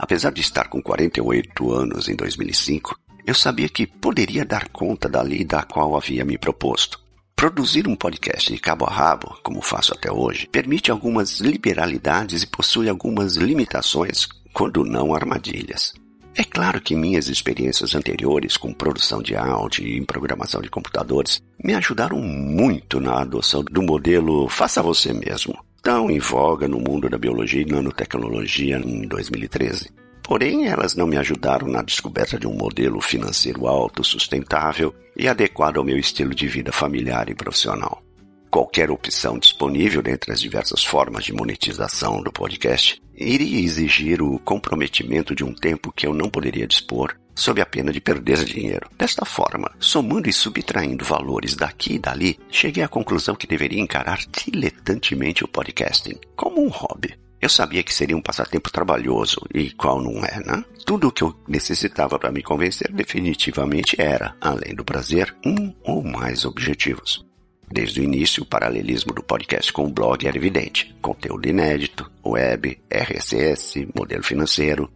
Apesar 0.00 0.32
de 0.32 0.40
estar 0.40 0.68
com 0.68 0.80
48 0.80 1.70
anos 1.70 2.08
em 2.08 2.16
2005, 2.16 2.98
eu 3.26 3.34
sabia 3.34 3.68
que 3.68 3.86
poderia 3.86 4.46
dar 4.46 4.66
conta 4.70 5.10
da 5.10 5.20
lei 5.20 5.44
da 5.44 5.62
qual 5.62 5.94
havia 5.94 6.24
me 6.24 6.38
proposto. 6.38 6.98
Produzir 7.36 7.86
um 7.86 7.94
podcast 7.94 8.50
de 8.50 8.58
cabo 8.58 8.86
a 8.86 8.90
rabo, 8.90 9.38
como 9.42 9.60
faço 9.60 9.92
até 9.92 10.10
hoje, 10.10 10.48
permite 10.50 10.90
algumas 10.90 11.40
liberalidades 11.40 12.42
e 12.42 12.46
possui 12.46 12.88
algumas 12.88 13.36
limitações, 13.36 14.26
quando 14.54 14.86
não 14.86 15.14
armadilhas. 15.14 15.92
É 16.34 16.44
claro 16.44 16.80
que 16.80 16.94
minhas 16.96 17.28
experiências 17.28 17.94
anteriores 17.94 18.56
com 18.56 18.72
produção 18.72 19.20
de 19.20 19.36
áudio 19.36 19.86
e 19.86 19.98
em 19.98 20.04
programação 20.04 20.62
de 20.62 20.70
computadores 20.70 21.42
me 21.62 21.74
ajudaram 21.74 22.18
muito 22.18 23.00
na 23.00 23.20
adoção 23.20 23.62
do 23.62 23.82
modelo 23.82 24.48
faça 24.48 24.82
você 24.82 25.12
mesmo, 25.12 25.54
tão 25.82 26.10
em 26.10 26.18
voga 26.18 26.68
no 26.68 26.78
mundo 26.78 27.08
da 27.08 27.18
biologia 27.18 27.62
e 27.62 27.66
nanotecnologia 27.66 28.78
em 28.78 29.06
2013. 29.06 29.90
Porém, 30.22 30.68
elas 30.68 30.94
não 30.94 31.06
me 31.06 31.16
ajudaram 31.16 31.66
na 31.66 31.82
descoberta 31.82 32.38
de 32.38 32.46
um 32.46 32.54
modelo 32.54 33.00
financeiro 33.00 33.66
autossustentável 33.66 34.94
e 35.16 35.26
adequado 35.26 35.78
ao 35.78 35.84
meu 35.84 35.98
estilo 35.98 36.34
de 36.34 36.46
vida 36.46 36.70
familiar 36.70 37.28
e 37.28 37.34
profissional. 37.34 38.02
Qualquer 38.50 38.90
opção 38.90 39.38
disponível 39.38 40.02
dentre 40.02 40.32
as 40.32 40.40
diversas 40.40 40.84
formas 40.84 41.24
de 41.24 41.32
monetização 41.32 42.22
do 42.22 42.32
podcast 42.32 43.00
iria 43.16 43.60
exigir 43.60 44.22
o 44.22 44.38
comprometimento 44.40 45.34
de 45.34 45.44
um 45.44 45.54
tempo 45.54 45.92
que 45.92 46.06
eu 46.06 46.12
não 46.12 46.28
poderia 46.28 46.66
dispor 46.66 47.14
sob 47.34 47.60
a 47.60 47.66
pena 47.66 47.92
de 47.92 48.00
perder 48.00 48.44
dinheiro. 48.44 48.88
Desta 48.96 49.24
forma, 49.24 49.70
somando 49.78 50.28
e 50.28 50.32
subtraindo 50.32 51.04
valores 51.04 51.54
daqui 51.54 51.94
e 51.94 51.98
dali, 51.98 52.38
cheguei 52.50 52.82
à 52.82 52.88
conclusão 52.88 53.34
que 53.34 53.46
deveria 53.46 53.80
encarar 53.80 54.20
diletantemente 54.30 55.44
o 55.44 55.48
podcasting 55.48 56.16
como 56.36 56.62
um 56.62 56.68
hobby. 56.68 57.14
Eu 57.40 57.48
sabia 57.48 57.82
que 57.82 57.94
seria 57.94 58.16
um 58.16 58.20
passatempo 58.20 58.70
trabalhoso, 58.70 59.40
e 59.54 59.70
qual 59.70 60.00
não 60.00 60.22
é, 60.22 60.40
né? 60.44 60.62
Tudo 60.84 61.08
o 61.08 61.12
que 61.12 61.22
eu 61.22 61.34
necessitava 61.48 62.18
para 62.18 62.30
me 62.30 62.42
convencer 62.42 62.92
definitivamente 62.92 63.96
era, 63.98 64.36
além 64.38 64.74
do 64.74 64.84
prazer, 64.84 65.34
um 65.44 65.72
ou 65.82 66.02
mais 66.02 66.44
objetivos. 66.44 67.24
Desde 67.72 68.00
o 68.00 68.04
início, 68.04 68.42
o 68.42 68.46
paralelismo 68.46 69.14
do 69.14 69.22
podcast 69.22 69.72
com 69.72 69.86
o 69.86 69.92
blog 69.92 70.26
era 70.26 70.36
evidente. 70.36 70.94
Conteúdo 71.00 71.48
inédito, 71.48 72.10
web, 72.22 72.78
RSS, 72.90 73.88
modelo 73.94 74.24
financeiro. 74.24 74.90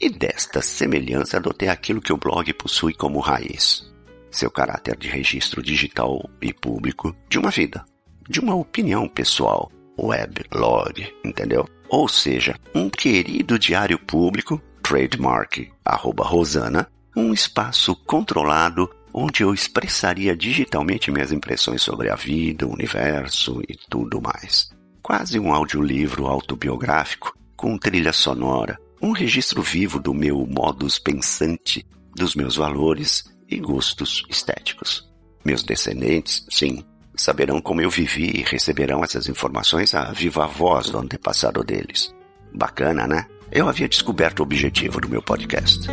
E 0.00 0.10
desta 0.10 0.60
semelhança 0.60 1.38
adotei 1.38 1.68
aquilo 1.68 2.00
que 2.00 2.12
o 2.12 2.18
blog 2.18 2.52
possui 2.54 2.92
como 2.92 3.20
raiz. 3.20 3.90
Seu 4.30 4.50
caráter 4.50 4.96
de 4.96 5.08
registro 5.08 5.62
digital 5.62 6.28
e 6.42 6.52
público 6.52 7.16
de 7.28 7.38
uma 7.38 7.50
vida, 7.50 7.84
de 8.28 8.40
uma 8.40 8.54
opinião 8.54 9.08
pessoal, 9.08 9.70
web, 9.98 10.44
log, 10.52 11.14
entendeu? 11.24 11.66
Ou 11.88 12.06
seja, 12.08 12.56
um 12.74 12.90
querido 12.90 13.58
diário 13.58 13.98
público, 13.98 14.60
trademark, 14.82 15.70
arroba 15.84 16.24
Rosana, 16.24 16.86
um 17.16 17.32
espaço 17.32 17.96
controlado 18.04 18.90
onde 19.14 19.42
eu 19.42 19.54
expressaria 19.54 20.36
digitalmente 20.36 21.10
minhas 21.10 21.32
impressões 21.32 21.80
sobre 21.80 22.10
a 22.10 22.14
vida, 22.14 22.66
o 22.66 22.72
universo 22.72 23.62
e 23.66 23.74
tudo 23.88 24.20
mais. 24.20 24.68
Quase 25.02 25.38
um 25.38 25.54
audiolivro 25.54 26.26
autobiográfico, 26.26 27.34
com 27.56 27.78
trilha 27.78 28.12
sonora, 28.12 28.78
um 29.06 29.12
registro 29.12 29.62
vivo 29.62 30.00
do 30.00 30.12
meu 30.12 30.44
modus 30.46 30.98
pensante, 30.98 31.86
dos 32.12 32.34
meus 32.34 32.56
valores 32.56 33.24
e 33.48 33.56
gostos 33.56 34.24
estéticos. 34.28 35.08
Meus 35.44 35.62
descendentes, 35.62 36.44
sim, 36.50 36.84
saberão 37.14 37.60
como 37.60 37.80
eu 37.80 37.88
vivi 37.88 38.40
e 38.40 38.42
receberão 38.42 39.04
essas 39.04 39.28
informações 39.28 39.94
à 39.94 40.10
viva 40.10 40.44
voz 40.48 40.90
do 40.90 40.98
antepassado 40.98 41.62
deles. 41.62 42.12
Bacana, 42.52 43.06
né? 43.06 43.26
Eu 43.52 43.68
havia 43.68 43.88
descoberto 43.88 44.40
o 44.40 44.42
objetivo 44.42 45.00
do 45.00 45.08
meu 45.08 45.22
podcast. 45.22 45.86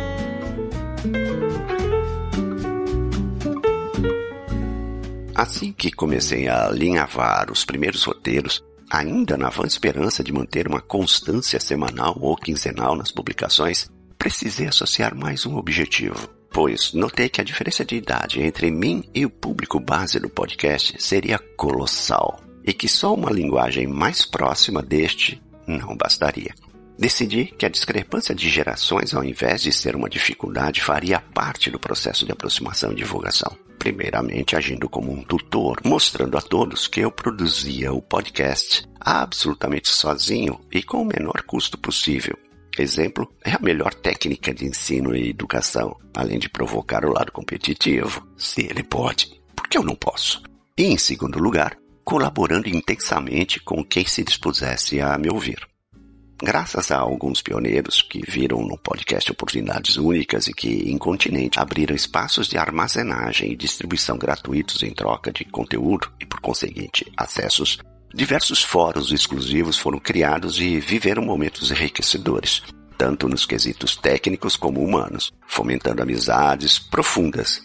Assim 5.36 5.72
que 5.72 5.92
comecei 5.92 6.48
a 6.48 6.66
alinhavar 6.66 7.52
os 7.52 7.64
primeiros 7.64 8.02
roteiros, 8.02 8.64
ainda 8.90 9.36
na 9.36 9.48
vã 9.48 9.66
esperança 9.66 10.22
de 10.22 10.32
manter 10.32 10.68
uma 10.68 10.80
constância 10.80 11.60
semanal 11.60 12.16
ou 12.20 12.36
quinzenal 12.36 12.94
nas 12.96 13.10
publicações, 13.10 13.88
precisei 14.18 14.66
associar 14.66 15.14
mais 15.14 15.46
um 15.46 15.56
objetivo, 15.56 16.28
pois 16.50 16.92
notei 16.92 17.28
que 17.28 17.40
a 17.40 17.44
diferença 17.44 17.84
de 17.84 17.96
idade 17.96 18.40
entre 18.42 18.70
mim 18.70 19.04
e 19.14 19.24
o 19.26 19.30
público 19.30 19.80
base 19.80 20.18
do 20.18 20.28
podcast 20.28 20.94
seria 20.98 21.38
colossal 21.38 22.40
e 22.64 22.72
que 22.72 22.88
só 22.88 23.14
uma 23.14 23.30
linguagem 23.30 23.86
mais 23.86 24.24
próxima 24.24 24.80
deste 24.80 25.42
não 25.66 25.96
bastaria. 25.96 26.54
Decidi 26.98 27.46
que 27.46 27.66
a 27.66 27.68
discrepância 27.68 28.34
de 28.34 28.48
gerações, 28.48 29.12
ao 29.12 29.24
invés 29.24 29.62
de 29.62 29.72
ser 29.72 29.96
uma 29.96 30.08
dificuldade, 30.08 30.80
faria 30.80 31.20
parte 31.20 31.70
do 31.70 31.78
processo 31.78 32.24
de 32.24 32.32
aproximação 32.32 32.92
e 32.92 32.96
divulgação 32.96 33.63
primeiramente 33.84 34.56
agindo 34.56 34.88
como 34.88 35.12
um 35.12 35.22
tutor, 35.22 35.78
mostrando 35.84 36.38
a 36.38 36.40
todos 36.40 36.88
que 36.88 37.00
eu 37.00 37.10
produzia 37.10 37.92
o 37.92 38.00
podcast 38.00 38.88
absolutamente 38.98 39.90
sozinho 39.90 40.58
e 40.72 40.82
com 40.82 41.02
o 41.02 41.04
menor 41.04 41.42
custo 41.42 41.76
possível. 41.76 42.34
Exemplo 42.78 43.30
é 43.44 43.52
a 43.52 43.58
melhor 43.60 43.92
técnica 43.92 44.54
de 44.54 44.64
ensino 44.64 45.14
e 45.14 45.28
educação, 45.28 45.94
além 46.16 46.38
de 46.38 46.48
provocar 46.48 47.04
o 47.04 47.12
lado 47.12 47.30
competitivo. 47.30 48.26
Se 48.38 48.62
ele 48.62 48.82
pode, 48.82 49.38
por 49.54 49.68
que 49.68 49.76
eu 49.76 49.82
não 49.82 49.94
posso? 49.94 50.42
E 50.78 50.84
em 50.84 50.96
segundo 50.96 51.38
lugar, 51.38 51.76
colaborando 52.02 52.70
intensamente 52.70 53.60
com 53.60 53.84
quem 53.84 54.06
se 54.06 54.24
dispusesse 54.24 54.98
a 54.98 55.18
me 55.18 55.28
ouvir. 55.28 55.58
Graças 56.42 56.90
a 56.90 56.98
alguns 56.98 57.40
pioneiros 57.40 58.02
que 58.02 58.20
viram 58.28 58.60
no 58.62 58.76
podcast 58.76 59.30
oportunidades 59.30 59.96
únicas 59.96 60.48
e 60.48 60.52
que, 60.52 60.90
incontinente, 60.90 61.60
abriram 61.60 61.94
espaços 61.94 62.48
de 62.48 62.58
armazenagem 62.58 63.52
e 63.52 63.56
distribuição 63.56 64.18
gratuitos 64.18 64.82
em 64.82 64.92
troca 64.92 65.32
de 65.32 65.44
conteúdo 65.44 66.10
e, 66.20 66.26
por 66.26 66.40
conseguinte, 66.40 67.10
acessos, 67.16 67.78
diversos 68.12 68.62
fóruns 68.62 69.12
exclusivos 69.12 69.78
foram 69.78 70.00
criados 70.00 70.60
e 70.60 70.80
viveram 70.80 71.22
momentos 71.22 71.70
enriquecedores, 71.70 72.62
tanto 72.98 73.28
nos 73.28 73.46
quesitos 73.46 73.94
técnicos 73.96 74.56
como 74.56 74.82
humanos, 74.82 75.32
fomentando 75.46 76.02
amizades 76.02 76.80
profundas. 76.80 77.62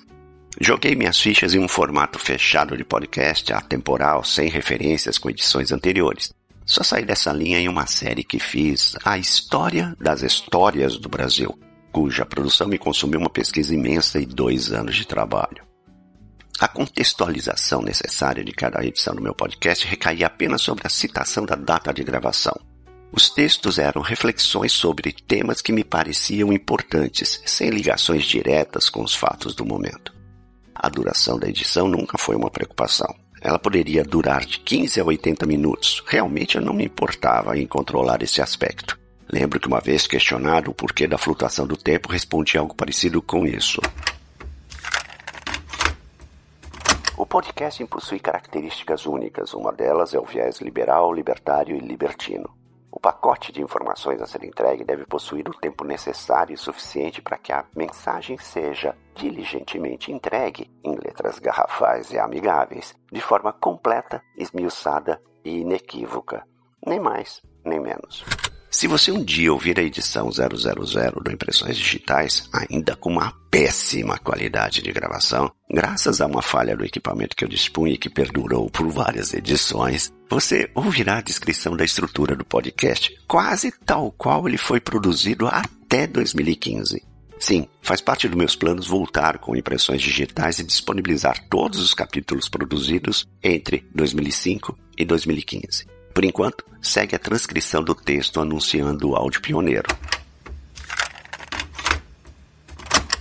Joguei 0.61 0.95
minhas 0.95 1.19
fichas 1.19 1.55
em 1.55 1.59
um 1.59 1.67
formato 1.67 2.19
fechado 2.19 2.77
de 2.77 2.83
podcast 2.83 3.51
atemporal, 3.51 4.23
sem 4.23 4.47
referências 4.47 5.17
com 5.17 5.29
edições 5.29 5.71
anteriores 5.71 6.31
só 6.69 6.83
saí 6.83 7.03
dessa 7.03 7.33
linha 7.33 7.59
em 7.59 7.67
uma 7.67 7.87
série 7.87 8.23
que 8.23 8.37
fiz, 8.37 8.95
A 9.03 9.17
História 9.17 9.97
das 9.99 10.21
Histórias 10.21 10.99
do 10.99 11.09
Brasil, 11.09 11.57
cuja 11.91 12.27
produção 12.27 12.67
me 12.67 12.77
consumiu 12.77 13.19
uma 13.19 13.29
pesquisa 13.29 13.73
imensa 13.73 14.19
e 14.19 14.25
dois 14.27 14.71
anos 14.71 14.95
de 14.95 15.03
trabalho. 15.03 15.65
A 16.59 16.67
contextualização 16.67 17.81
necessária 17.81 18.43
de 18.43 18.51
cada 18.51 18.85
edição 18.85 19.15
do 19.15 19.21
meu 19.21 19.33
podcast 19.33 19.83
recaía 19.87 20.27
apenas 20.27 20.61
sobre 20.61 20.85
a 20.85 20.91
citação 20.91 21.43
da 21.43 21.55
data 21.55 21.91
de 21.91 22.03
gravação. 22.03 22.55
Os 23.11 23.31
textos 23.31 23.79
eram 23.79 24.03
reflexões 24.03 24.71
sobre 24.71 25.11
temas 25.11 25.63
que 25.63 25.71
me 25.71 25.83
pareciam 25.83 26.53
importantes, 26.53 27.41
sem 27.47 27.71
ligações 27.71 28.25
diretas 28.25 28.91
com 28.91 29.03
os 29.03 29.15
fatos 29.15 29.55
do 29.55 29.65
momento. 29.65 30.13
A 30.75 30.87
duração 30.87 31.39
da 31.39 31.49
edição 31.49 31.87
nunca 31.87 32.15
foi 32.15 32.35
uma 32.35 32.51
preocupação. 32.51 33.11
Ela 33.41 33.57
poderia 33.57 34.03
durar 34.03 34.45
de 34.45 34.59
15 34.59 34.99
a 34.99 35.03
80 35.05 35.45
minutos. 35.45 36.03
Realmente 36.05 36.57
eu 36.57 36.61
não 36.61 36.73
me 36.73 36.85
importava 36.85 37.57
em 37.57 37.65
controlar 37.65 38.21
esse 38.21 38.41
aspecto. 38.41 38.99
Lembro 39.31 39.59
que 39.59 39.67
uma 39.67 39.79
vez 39.79 40.07
questionado 40.07 40.71
o 40.71 40.73
porquê 40.73 41.07
da 41.07 41.17
flutuação 41.17 41.67
do 41.67 41.77
tempo, 41.77 42.11
respondi 42.11 42.57
algo 42.57 42.73
parecido 42.73 43.21
com 43.21 43.45
isso. 43.45 43.79
O 47.15 47.25
podcast 47.25 47.85
possui 47.85 48.19
características 48.19 49.05
únicas. 49.05 49.53
Uma 49.53 49.71
delas 49.71 50.13
é 50.13 50.19
o 50.19 50.25
viés 50.25 50.59
liberal, 50.61 51.13
libertário 51.13 51.75
e 51.75 51.79
libertino. 51.79 52.58
O 52.91 52.99
pacote 52.99 53.51
de 53.51 53.61
informações 53.61 54.21
a 54.21 54.25
ser 54.25 54.43
entregue 54.43 54.83
deve 54.83 55.05
possuir 55.05 55.47
o 55.47 55.53
tempo 55.53 55.83
necessário 55.83 56.53
e 56.53 56.57
suficiente 56.57 57.21
para 57.21 57.37
que 57.37 57.53
a 57.53 57.65
mensagem 57.75 58.37
seja 58.37 58.97
diligentemente 59.13 60.11
entregue, 60.11 60.71
em 60.83 60.95
letras 60.95 61.37
garrafais 61.39 62.11
e 62.11 62.17
amigáveis, 62.17 62.95
de 63.11 63.21
forma 63.21 63.53
completa, 63.53 64.23
esmiuçada 64.35 65.21
e 65.45 65.59
inequívoca. 65.59 66.43
Nem 66.85 66.99
mais, 66.99 67.41
nem 67.63 67.79
menos. 67.79 68.25
Se 68.71 68.85
você 68.85 69.11
um 69.11 69.23
dia 69.23 69.51
ouvir 69.51 69.79
a 69.79 69.83
edição 69.83 70.31
000 70.31 70.49
do 71.23 71.31
Impressões 71.31 71.75
Digitais, 71.75 72.47
ainda 72.53 72.95
com 72.95 73.09
uma 73.09 73.33
péssima 73.49 74.19
qualidade 74.19 74.83
de 74.83 74.91
gravação, 74.91 75.51
graças 75.69 76.21
a 76.21 76.27
uma 76.27 76.41
falha 76.41 76.77
do 76.77 76.85
equipamento 76.85 77.35
que 77.35 77.43
eu 77.43 77.49
dispunha 77.49 77.93
e 77.93 77.97
que 77.97 78.11
perdurou 78.11 78.69
por 78.69 78.87
várias 78.87 79.33
edições, 79.33 80.13
você 80.29 80.69
ouvirá 80.75 81.17
a 81.17 81.21
descrição 81.21 81.75
da 81.75 81.83
estrutura 81.83 82.35
do 82.35 82.45
podcast, 82.45 83.11
quase 83.27 83.71
tal 83.85 84.11
qual 84.11 84.47
ele 84.47 84.57
foi 84.57 84.79
produzido 84.79 85.47
até 85.47 86.05
2015. 86.05 87.03
Sim, 87.39 87.67
faz 87.81 88.01
parte 88.01 88.27
dos 88.27 88.37
meus 88.37 88.55
planos 88.55 88.85
voltar 88.85 89.39
com 89.39 89.55
impressões 89.55 90.01
digitais 90.01 90.59
e 90.59 90.63
disponibilizar 90.63 91.43
todos 91.49 91.79
os 91.79 91.95
capítulos 91.95 92.47
produzidos 92.47 93.27
entre 93.41 93.83
2005 93.95 94.77
e 94.95 95.05
2015. 95.05 95.98
Por 96.13 96.25
enquanto, 96.25 96.65
segue 96.81 97.15
a 97.15 97.19
transcrição 97.19 97.83
do 97.83 97.95
texto 97.95 98.39
anunciando 98.39 99.09
o 99.09 99.15
áudio 99.15 99.41
pioneiro. 99.41 99.87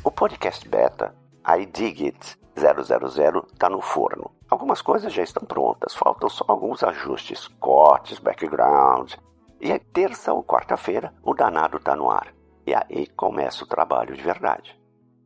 O 0.03 0.11
podcast 0.11 0.68
beta, 0.68 1.14
I 1.46 1.66
Dig 1.66 2.07
It 2.07 2.38
000, 2.59 3.46
está 3.53 3.70
no 3.70 3.81
forno. 3.81 4.31
Algumas 4.51 4.83
coisas 4.83 5.12
já 5.12 5.22
estão 5.22 5.44
prontas, 5.46 5.94
faltam 5.94 6.29
só 6.29 6.44
alguns 6.48 6.83
ajustes, 6.83 7.46
cortes, 7.61 8.18
background. 8.18 9.14
E 9.61 9.70
é 9.70 9.79
terça 9.79 10.33
ou 10.33 10.42
quarta-feira, 10.42 11.12
o 11.22 11.35
danado 11.35 11.77
está 11.77 11.94
no 11.94 12.11
ar. 12.11 12.35
E 12.66 12.74
aí 12.74 13.07
começa 13.09 13.64
o 13.64 13.66
trabalho 13.66 14.16
de 14.16 14.22
verdade. 14.22 14.79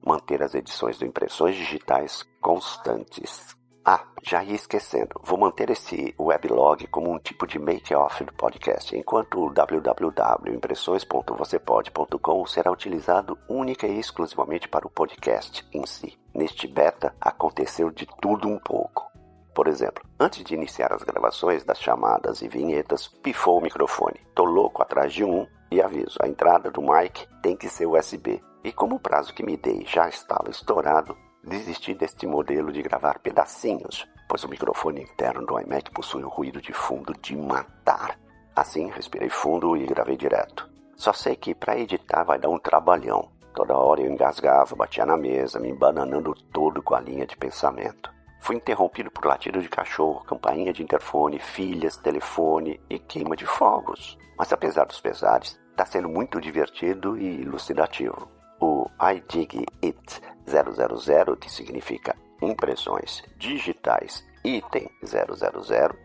Manter 0.05 0.43
as 0.43 0.55
edições 0.55 0.99
do 0.99 1.07
Impressões 1.07 1.57
Digitais 1.57 2.25
constantes. 2.41 3.57
Ah, 3.85 4.05
já 4.23 4.45
ia 4.45 4.55
esquecendo. 4.55 5.21
Vou 5.25 5.37
manter 5.37 5.69
esse 5.69 6.15
weblog 6.17 6.87
como 6.87 7.13
um 7.13 7.19
tipo 7.19 7.49
de 7.49 7.59
make-off 7.59 8.23
do 8.23 8.33
podcast, 8.33 8.97
enquanto 8.97 9.41
o 9.41 9.53
www.impressões.vocêpode.com 9.53 12.47
será 12.47 12.71
utilizado 12.71 13.37
única 13.49 13.89
e 13.89 13.99
exclusivamente 13.99 14.69
para 14.69 14.87
o 14.87 14.91
podcast 14.91 15.67
em 15.73 15.85
si. 15.85 16.17
Neste 16.33 16.69
beta 16.69 17.13
aconteceu 17.21 17.91
de 17.91 18.07
tudo 18.21 18.47
um 18.47 18.61
pouco. 18.61 19.11
Por 19.53 19.67
exemplo, 19.67 20.05
antes 20.19 20.43
de 20.45 20.55
iniciar 20.55 20.93
as 20.93 21.03
gravações 21.03 21.65
das 21.65 21.81
chamadas 21.81 22.41
e 22.41 22.47
vinhetas, 22.47 23.09
pifou 23.09 23.59
o 23.59 23.63
microfone. 23.63 24.21
Tô 24.33 24.45
louco 24.45 24.81
atrás 24.81 25.13
de 25.13 25.25
um 25.25 25.45
e 25.73 25.83
aviso, 25.83 26.19
a 26.23 26.29
entrada 26.29 26.71
do 26.71 26.81
mic 26.81 27.27
tem 27.43 27.57
que 27.57 27.69
ser 27.69 27.87
USB. 27.87 28.41
E 28.63 28.71
como 28.71 28.95
o 28.95 29.01
prazo 29.01 29.35
que 29.35 29.45
me 29.45 29.57
dei 29.57 29.85
já 29.87 30.09
estava 30.09 30.51
estourado, 30.51 31.17
Desisti 31.45 31.93
deste 31.93 32.25
modelo 32.25 32.71
de 32.73 32.81
gravar 32.83 33.19
pedacinhos, 33.19 34.09
pois 34.29 34.45
o 34.45 34.49
microfone 34.49 35.03
interno 35.03 35.45
do 35.45 35.59
iMac 35.59 35.91
possui 35.91 36.23
um 36.25 36.29
ruído 36.29 36.63
de 36.63 36.73
fundo 36.73 37.13
de 37.21 37.37
matar. 37.37 38.17
Assim, 38.55 38.89
respirei 38.91 39.29
fundo 39.29 39.77
e 39.77 39.85
gravei 39.85 40.17
direto. 40.17 40.71
Só 40.95 41.13
sei 41.13 41.35
que 41.35 41.53
para 41.53 41.77
editar 41.77 42.23
vai 42.23 42.39
dar 42.39 42.49
um 42.49 42.61
trabalhão. 42.61 43.29
Toda 43.55 43.77
hora 43.77 44.01
eu 44.01 44.11
engasgava, 44.11 44.77
batia 44.77 45.05
na 45.05 45.17
mesa, 45.17 45.59
me 45.59 45.69
embananando 45.69 46.33
todo 46.53 46.81
com 46.81 46.95
a 46.95 47.01
linha 47.01 47.27
de 47.27 47.37
pensamento. 47.37 48.13
fui 48.41 48.57
interrompido 48.57 49.11
por 49.11 49.25
latido 49.27 49.61
de 49.61 49.69
cachorro, 49.69 50.25
campainha 50.25 50.73
de 50.73 50.83
interfone, 50.83 51.41
filhas, 51.41 51.97
telefone 51.97 52.81
e 52.89 53.01
queima 53.01 53.37
de 53.37 53.47
fogos. 53.47 54.17
Mas 54.39 54.53
apesar 54.53 54.85
dos 54.85 55.01
pesares, 55.01 55.61
está 55.71 55.85
sendo 55.87 56.09
muito 56.09 56.41
divertido 56.41 57.19
e 57.19 57.43
elucidativo. 57.43 58.42
O 58.65 58.89
I 59.01 59.21
Dig 59.29 59.67
It 59.83 60.23
000, 60.47 61.37
que 61.37 61.51
significa 61.51 62.15
impressões 62.41 63.25
digitais 63.37 64.25
item 64.45 64.89
000, 65.03 65.27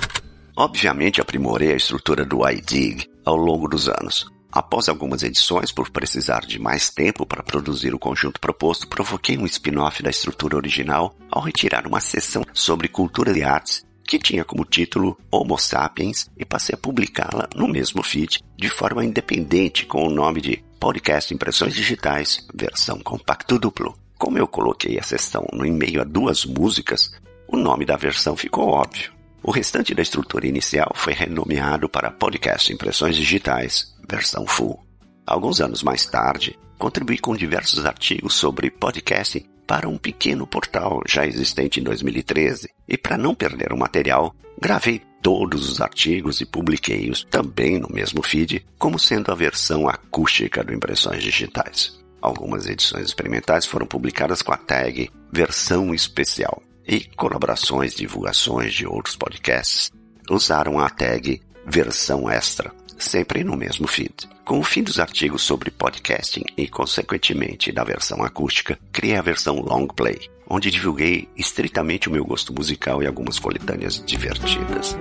Obviamente 0.57 1.21
aprimorei 1.21 1.73
a 1.73 1.77
estrutura 1.77 2.25
do 2.25 2.49
iDig 2.49 3.09
ao 3.25 3.37
longo 3.37 3.69
dos 3.69 3.89
anos. 3.89 4.34
Após 4.55 4.89
algumas 4.89 5.25
edições, 5.25 5.73
por 5.73 5.91
precisar 5.91 6.47
de 6.47 6.61
mais 6.61 6.89
tempo 6.89 7.27
para 7.27 7.43
produzir 7.43 7.93
o 7.93 7.99
conjunto 7.99 8.39
proposto, 8.39 8.87
provoquei 8.87 9.37
um 9.37 9.47
spin-off 9.47 10.01
da 10.01 10.11
estrutura 10.11 10.57
original 10.57 11.13
ao 11.29 11.43
retirar 11.43 11.89
uma 11.89 11.99
seção 11.99 12.45
sobre 12.53 12.87
cultura 12.87 13.37
e 13.37 13.43
artes 13.43 13.85
que 14.05 14.17
tinha 14.17 14.45
como 14.45 14.65
título 14.65 15.19
Homo 15.29 15.59
Sapiens 15.59 16.31
e 16.39 16.45
passei 16.45 16.77
a 16.77 16.79
publicá-la 16.79 17.49
no 17.57 17.67
mesmo 17.67 18.01
feed 18.01 18.45
de 18.57 18.69
forma 18.69 19.05
independente 19.05 19.87
com 19.87 20.07
o 20.07 20.11
nome 20.11 20.41
de 20.41 20.65
Podcast 20.79 21.35
Impressões 21.35 21.75
Digitais, 21.75 22.47
versão 22.55 23.01
compacto 23.01 23.59
duplo. 23.59 23.99
Como 24.17 24.39
eu 24.39 24.47
coloquei 24.47 25.01
a 25.01 25.03
seção 25.03 25.49
no 25.53 25.65
meio 25.65 26.01
a 26.01 26.05
duas 26.05 26.45
músicas, 26.45 27.11
o 27.49 27.57
nome 27.57 27.85
da 27.85 27.97
versão 27.97 28.37
ficou 28.37 28.69
óbvio. 28.69 29.13
O 29.43 29.51
restante 29.51 29.95
da 29.95 30.03
estrutura 30.03 30.47
inicial 30.47 30.93
foi 30.95 31.13
renomeado 31.13 31.89
para 31.89 32.11
Podcast 32.13 32.73
Impressões 32.73 33.17
Digitais, 33.17 33.94
versão 34.09 34.47
full. 34.47 34.79
Alguns 35.27 35.61
anos 35.61 35.83
mais 35.83 36.07
tarde, 36.07 36.59
contribuí 36.79 37.19
com 37.19 37.37
diversos 37.37 37.85
artigos 37.85 38.35
sobre 38.35 38.71
podcasting 38.71 39.45
para 39.67 39.89
um 39.89 39.97
pequeno 39.97 40.47
portal 40.47 41.03
já 41.07 41.27
existente 41.27 41.81
em 41.81 41.83
2013, 41.83 42.69
e 42.87 42.99
para 42.99 43.17
não 43.17 43.35
perder 43.35 43.73
o 43.73 43.79
material, 43.79 44.35
gravei 44.61 45.01
todos 45.23 45.71
os 45.71 45.81
artigos 45.81 46.41
e 46.41 46.47
publiquei-os 46.47 47.25
também 47.25 47.79
no 47.79 47.89
mesmo 47.89 48.23
feed, 48.23 48.67
como 48.79 48.99
sendo 48.99 49.33
a 49.33 49.35
versão 49.35 49.89
acústica 49.89 50.63
do 50.63 50.75
Impressões 50.75 51.23
Digitais. 51.23 51.99
Algumas 52.21 52.67
edições 52.67 53.07
experimentais 53.07 53.65
foram 53.65 53.87
publicadas 53.87 54.43
com 54.43 54.53
a 54.53 54.57
tag 54.57 55.11
Versão 55.33 55.95
Especial 55.95 56.63
e 56.87 57.01
colaborações, 57.01 57.95
divulgações 57.95 58.75
de 58.75 58.87
outros 58.87 59.17
podcasts 59.17 59.91
usaram 60.31 60.79
a 60.79 60.89
tag 60.89 61.41
versão 61.67 62.31
extra, 62.31 62.73
sempre 62.99 63.45
no 63.45 63.57
mesmo 63.57 63.87
feed. 63.87 64.29
Com 64.45 64.59
o 64.59 64.63
fim 64.63 64.83
dos 64.83 64.99
artigos 64.99 65.43
sobre 65.43 65.71
podcasting 65.71 66.45
e, 66.57 66.69
consequentemente, 66.69 67.73
da 67.73 67.85
versão 67.85 68.23
acústica, 68.23 68.79
criei 68.93 69.17
a 69.17 69.23
versão 69.23 69.61
long 69.61 69.87
play, 69.87 70.29
onde 70.49 70.71
divulguei 70.71 71.29
estritamente 71.37 72.09
o 72.09 72.13
meu 72.13 72.25
gosto 72.25 72.53
musical 72.53 73.03
e 73.03 73.07
algumas 73.07 73.39
coletâneas 73.39 74.03
divertidas. 74.05 74.97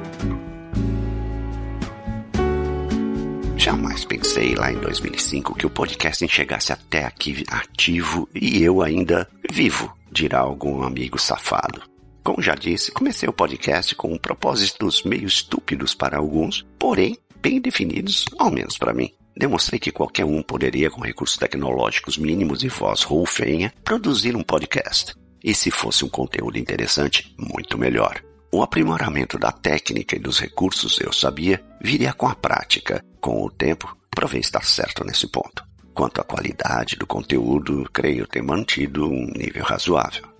Jamais 3.58 4.04
pensei 4.04 4.56
lá 4.56 4.72
em 4.74 4.78
2005 4.78 5.56
que 5.56 5.66
o 5.66 5.70
podcasting 5.70 6.28
chegasse 6.28 6.74
até 6.74 7.06
aqui 7.06 7.46
ativo 7.48 8.28
e 8.36 8.62
eu 8.62 8.82
ainda 8.82 9.26
vivo, 9.50 9.96
dirá 10.12 10.40
algum 10.40 10.84
amigo 10.84 11.18
safado. 11.18 11.82
Como 12.24 12.42
já 12.42 12.56
disse, 12.56 12.92
comecei 12.92 13.28
o 13.28 13.34
podcast 13.34 13.96
com 13.96 14.18
propósitos 14.18 15.04
meio 15.04 15.28
estúpidos 15.28 15.94
para 15.94 16.18
alguns, 16.18 16.66
porém 16.78 17.18
bem 17.44 17.60
definidos, 17.60 18.24
ao 18.40 18.50
menos 18.50 18.78
para 18.78 18.94
mim. 18.94 19.12
Demonstrei 19.36 19.78
que 19.78 19.92
qualquer 19.92 20.24
um 20.24 20.42
poderia, 20.42 20.90
com 20.90 21.02
recursos 21.02 21.38
tecnológicos 21.38 22.18
mínimos 22.18 22.64
e 22.64 22.70
voz 22.70 23.04
roufenha, 23.04 23.74
produzir 23.84 24.34
um 24.34 24.42
podcast. 24.42 25.14
E 25.44 25.54
se 25.54 25.70
fosse 25.70 26.06
um 26.06 26.10
conteúdo 26.10 26.58
interessante, 26.58 27.36
muito 27.38 27.78
melhor. 27.78 28.24
O 28.50 28.64
aprimoramento 28.64 29.38
da 29.38 29.52
técnica 29.52 30.16
e 30.16 30.20
dos 30.20 30.40
recursos, 30.40 31.02
eu 31.02 31.12
sabia, 31.12 31.62
viria 31.82 32.14
com 32.14 32.28
a 32.28 32.36
prática. 32.36 33.04
Com 33.20 33.44
o 33.44 33.50
tempo, 33.50 33.94
provei 34.10 34.40
estar 34.40 34.64
certo 34.64 35.04
nesse 35.04 35.28
ponto. 35.28 35.66
Quanto 35.94 36.22
à 36.22 36.24
qualidade 36.24 36.96
do 36.96 37.06
conteúdo, 37.06 37.84
creio 37.92 38.26
ter 38.26 38.42
mantido 38.42 39.06
um 39.06 39.26
nível 39.36 39.66
razoável. 39.66 40.33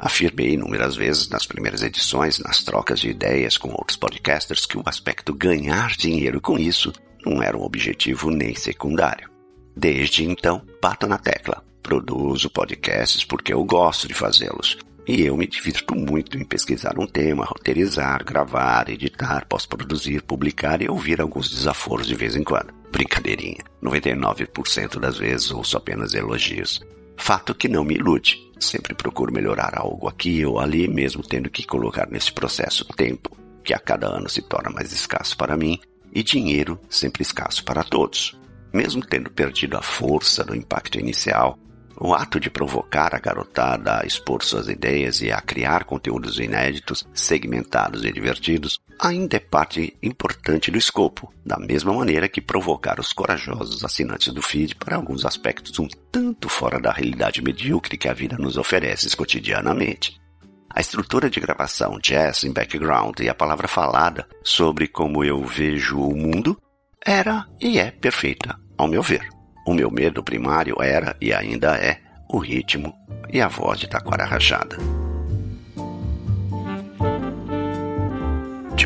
Afirmei 0.00 0.54
inúmeras 0.54 0.96
vezes 0.96 1.28
nas 1.28 1.44
primeiras 1.44 1.82
edições, 1.82 2.38
nas 2.38 2.64
trocas 2.64 3.00
de 3.00 3.10
ideias 3.10 3.58
com 3.58 3.68
outros 3.68 3.98
podcasters, 3.98 4.64
que 4.64 4.78
o 4.78 4.82
aspecto 4.86 5.34
ganhar 5.34 5.90
dinheiro 5.90 6.40
com 6.40 6.58
isso 6.58 6.90
não 7.22 7.42
era 7.42 7.54
um 7.54 7.62
objetivo 7.62 8.30
nem 8.30 8.54
secundário. 8.54 9.28
Desde 9.76 10.24
então, 10.24 10.62
bato 10.80 11.06
na 11.06 11.18
tecla. 11.18 11.62
Produzo 11.82 12.48
podcasts 12.48 13.24
porque 13.24 13.52
eu 13.52 13.62
gosto 13.62 14.08
de 14.08 14.14
fazê-los. 14.14 14.78
E 15.06 15.20
eu 15.22 15.36
me 15.36 15.46
divirto 15.46 15.94
muito 15.94 16.38
em 16.38 16.44
pesquisar 16.44 16.98
um 16.98 17.06
tema, 17.06 17.44
roteirizar, 17.44 18.24
gravar, 18.24 18.88
editar, 18.88 19.44
pós-produzir, 19.46 20.22
publicar 20.22 20.80
e 20.80 20.88
ouvir 20.88 21.20
alguns 21.20 21.50
desaforos 21.50 22.06
de 22.06 22.14
vez 22.14 22.36
em 22.36 22.42
quando. 22.42 22.72
Brincadeirinha. 22.90 23.64
99% 23.82 24.98
das 24.98 25.18
vezes 25.18 25.50
ouço 25.50 25.76
apenas 25.76 26.14
elogios. 26.14 26.80
Fato 27.18 27.54
que 27.54 27.68
não 27.68 27.84
me 27.84 27.96
ilude. 27.96 28.49
Sempre 28.60 28.94
procuro 28.94 29.32
melhorar 29.32 29.72
algo 29.76 30.06
aqui 30.06 30.44
ou 30.44 30.60
ali, 30.60 30.86
mesmo 30.86 31.22
tendo 31.22 31.48
que 31.48 31.66
colocar 31.66 32.06
nesse 32.10 32.30
processo 32.30 32.84
tempo, 32.84 33.36
que 33.64 33.72
a 33.72 33.78
cada 33.78 34.06
ano 34.06 34.28
se 34.28 34.42
torna 34.42 34.70
mais 34.70 34.92
escasso 34.92 35.36
para 35.36 35.56
mim, 35.56 35.80
e 36.12 36.22
dinheiro 36.22 36.78
sempre 36.88 37.22
escasso 37.22 37.64
para 37.64 37.82
todos. 37.82 38.38
Mesmo 38.72 39.04
tendo 39.04 39.30
perdido 39.30 39.76
a 39.76 39.82
força 39.82 40.44
do 40.44 40.54
impacto 40.54 41.00
inicial, 41.00 41.58
o 41.98 42.14
ato 42.14 42.38
de 42.38 42.50
provocar 42.50 43.14
a 43.14 43.18
garotada 43.18 44.00
a 44.00 44.06
expor 44.06 44.44
suas 44.44 44.68
ideias 44.68 45.20
e 45.20 45.32
a 45.32 45.40
criar 45.40 45.84
conteúdos 45.84 46.38
inéditos, 46.38 47.06
segmentados 47.12 48.04
e 48.04 48.12
divertidos 48.12 48.80
ainda 49.00 49.38
é 49.38 49.40
parte 49.40 49.96
importante 50.02 50.70
do 50.70 50.76
escopo, 50.76 51.32
da 51.44 51.58
mesma 51.58 51.92
maneira 51.92 52.28
que 52.28 52.40
provocar 52.40 53.00
os 53.00 53.12
corajosos 53.12 53.82
assinantes 53.82 54.32
do 54.32 54.42
feed 54.42 54.74
para 54.74 54.96
alguns 54.96 55.24
aspectos 55.24 55.78
um 55.78 55.88
tanto 56.12 56.48
fora 56.48 56.78
da 56.78 56.92
realidade 56.92 57.42
medíocre 57.42 57.96
que 57.96 58.08
a 58.08 58.12
vida 58.12 58.36
nos 58.36 58.58
oferece 58.58 59.16
cotidianamente. 59.16 60.20
A 60.68 60.80
estrutura 60.80 61.30
de 61.30 61.40
gravação, 61.40 61.98
jazz 61.98 62.44
em 62.44 62.52
background 62.52 63.18
e 63.20 63.28
a 63.28 63.34
palavra 63.34 63.66
falada 63.66 64.28
sobre 64.44 64.86
como 64.86 65.24
eu 65.24 65.42
vejo 65.42 65.98
o 65.98 66.14
mundo 66.14 66.60
era 67.04 67.46
e 67.60 67.78
é 67.78 67.90
perfeita, 67.90 68.56
ao 68.76 68.86
meu 68.86 69.02
ver. 69.02 69.26
O 69.66 69.72
meu 69.72 69.90
medo 69.90 70.22
primário 70.22 70.76
era 70.80 71.16
e 71.20 71.32
ainda 71.32 71.76
é 71.76 72.00
o 72.28 72.38
ritmo 72.38 72.94
e 73.32 73.40
a 73.40 73.48
voz 73.48 73.80
de 73.80 73.88
taquara 73.88 74.24
rachada. 74.24 74.76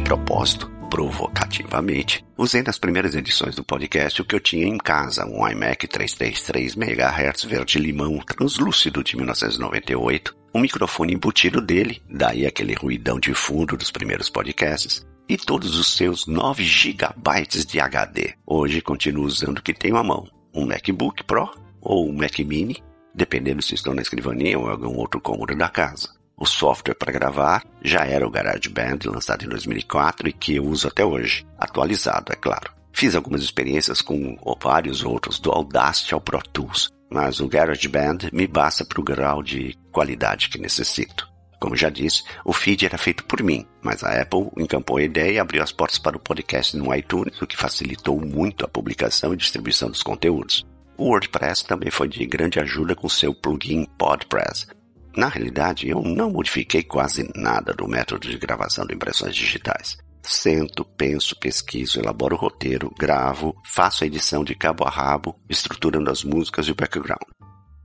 Propósito, 0.04 0.70
provocativamente, 0.90 2.22
usei 2.36 2.62
nas 2.62 2.78
primeiras 2.78 3.14
edições 3.14 3.56
do 3.56 3.64
podcast 3.64 4.20
o 4.20 4.24
que 4.24 4.34
eu 4.34 4.40
tinha 4.40 4.66
em 4.66 4.76
casa, 4.76 5.24
um 5.24 5.48
iMac 5.48 5.88
333 5.88 6.76
MHz 6.76 7.44
verde-limão 7.44 8.18
translúcido 8.18 9.02
de 9.02 9.16
1998, 9.16 10.36
um 10.54 10.60
microfone 10.60 11.14
embutido 11.14 11.60
dele, 11.60 12.02
daí 12.08 12.46
aquele 12.46 12.74
ruidão 12.74 13.18
de 13.18 13.32
fundo 13.32 13.78
dos 13.78 13.90
primeiros 13.90 14.28
podcasts, 14.28 15.04
e 15.26 15.38
todos 15.38 15.78
os 15.78 15.96
seus 15.96 16.26
9 16.26 16.62
GB 16.62 17.64
de 17.66 17.80
HD. 17.80 18.34
Hoje 18.46 18.82
continuo 18.82 19.24
usando 19.24 19.58
o 19.58 19.62
que 19.62 19.72
tenho 19.72 19.96
à 19.96 20.04
mão, 20.04 20.28
um 20.54 20.66
MacBook 20.66 21.24
Pro 21.24 21.50
ou 21.80 22.10
um 22.10 22.12
Mac 22.12 22.38
Mini, 22.40 22.84
dependendo 23.14 23.62
se 23.62 23.74
estou 23.74 23.94
na 23.94 24.02
escrivaninha 24.02 24.58
ou 24.58 24.66
em 24.66 24.70
algum 24.70 24.96
outro 24.96 25.18
cômodo 25.18 25.56
da 25.56 25.70
casa. 25.70 26.10
O 26.36 26.46
software 26.46 26.94
para 26.94 27.12
gravar 27.12 27.64
já 27.82 28.04
era 28.04 28.26
o 28.26 28.30
GarageBand, 28.30 28.98
lançado 29.06 29.44
em 29.44 29.48
2004 29.48 30.28
e 30.28 30.32
que 30.32 30.56
eu 30.56 30.64
uso 30.64 30.88
até 30.88 31.04
hoje, 31.04 31.46
atualizado, 31.58 32.32
é 32.32 32.36
claro. 32.36 32.72
Fiz 32.92 33.14
algumas 33.14 33.42
experiências 33.42 34.00
com 34.00 34.36
vários 34.60 35.04
outros, 35.04 35.38
do 35.38 35.50
Audacity 35.50 36.14
ao 36.14 36.20
Pro 36.20 36.42
Tools, 36.42 36.88
mas 37.10 37.40
o 37.40 37.48
GarageBand 37.48 38.30
me 38.32 38.46
basta 38.46 38.84
para 38.84 39.00
o 39.00 39.04
grau 39.04 39.42
de 39.42 39.76
qualidade 39.92 40.48
que 40.48 40.58
necessito. 40.58 41.28
Como 41.60 41.76
já 41.76 41.88
disse, 41.88 42.22
o 42.44 42.52
feed 42.52 42.84
era 42.84 42.98
feito 42.98 43.24
por 43.24 43.42
mim, 43.42 43.64
mas 43.80 44.04
a 44.04 44.20
Apple 44.20 44.50
encampou 44.58 44.98
a 44.98 45.02
ideia 45.02 45.32
e 45.32 45.38
abriu 45.38 45.62
as 45.62 45.72
portas 45.72 45.98
para 45.98 46.16
o 46.16 46.20
podcast 46.20 46.76
no 46.76 46.94
iTunes, 46.94 47.40
o 47.40 47.46
que 47.46 47.56
facilitou 47.56 48.20
muito 48.20 48.64
a 48.64 48.68
publicação 48.68 49.32
e 49.32 49.36
distribuição 49.36 49.88
dos 49.88 50.02
conteúdos. 50.02 50.66
O 50.96 51.08
WordPress 51.08 51.64
também 51.64 51.90
foi 51.90 52.08
de 52.08 52.26
grande 52.26 52.60
ajuda 52.60 52.94
com 52.94 53.08
seu 53.08 53.34
plugin 53.34 53.86
PodPress. 53.96 54.66
Na 55.16 55.28
realidade, 55.28 55.88
eu 55.88 56.02
não 56.02 56.30
modifiquei 56.30 56.82
quase 56.82 57.30
nada 57.36 57.72
do 57.72 57.86
método 57.86 58.28
de 58.28 58.36
gravação 58.36 58.84
de 58.84 58.94
impressões 58.94 59.34
digitais. 59.34 59.96
Sento, 60.22 60.84
penso, 60.84 61.38
pesquiso, 61.38 62.00
elaboro 62.00 62.34
o 62.34 62.38
roteiro, 62.38 62.90
gravo, 62.98 63.54
faço 63.64 64.02
a 64.02 64.06
edição 64.06 64.42
de 64.42 64.54
cabo 64.54 64.84
a 64.84 64.90
rabo, 64.90 65.38
estruturando 65.48 66.10
as 66.10 66.24
músicas 66.24 66.66
e 66.66 66.72
o 66.72 66.74
background. 66.74 67.22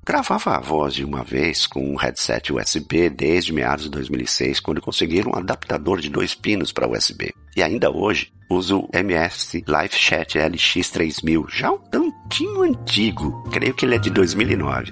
Gravava 0.05 0.55
a 0.55 0.59
voz 0.59 0.95
de 0.95 1.05
uma 1.05 1.23
vez 1.23 1.67
com 1.67 1.81
um 1.81 1.95
headset 1.95 2.51
USB 2.51 3.11
desde 3.11 3.53
meados 3.53 3.83
de 3.83 3.91
2006, 3.91 4.59
quando 4.59 4.81
consegui 4.81 5.21
um 5.21 5.35
adaptador 5.35 5.99
de 5.99 6.09
dois 6.09 6.33
pinos 6.33 6.71
para 6.71 6.89
USB. 6.89 7.31
E 7.55 7.61
ainda 7.61 7.91
hoje 7.91 8.31
uso 8.49 8.79
o 8.79 8.89
MS 8.91 9.63
Live 9.67 9.93
Chat 9.93 10.39
LX3000, 10.39 11.45
já 11.49 11.71
um 11.71 11.77
tantinho 11.77 12.63
antigo, 12.63 13.43
creio 13.51 13.75
que 13.75 13.85
ele 13.85 13.95
é 13.95 13.99
de 13.99 14.09
2009. 14.09 14.91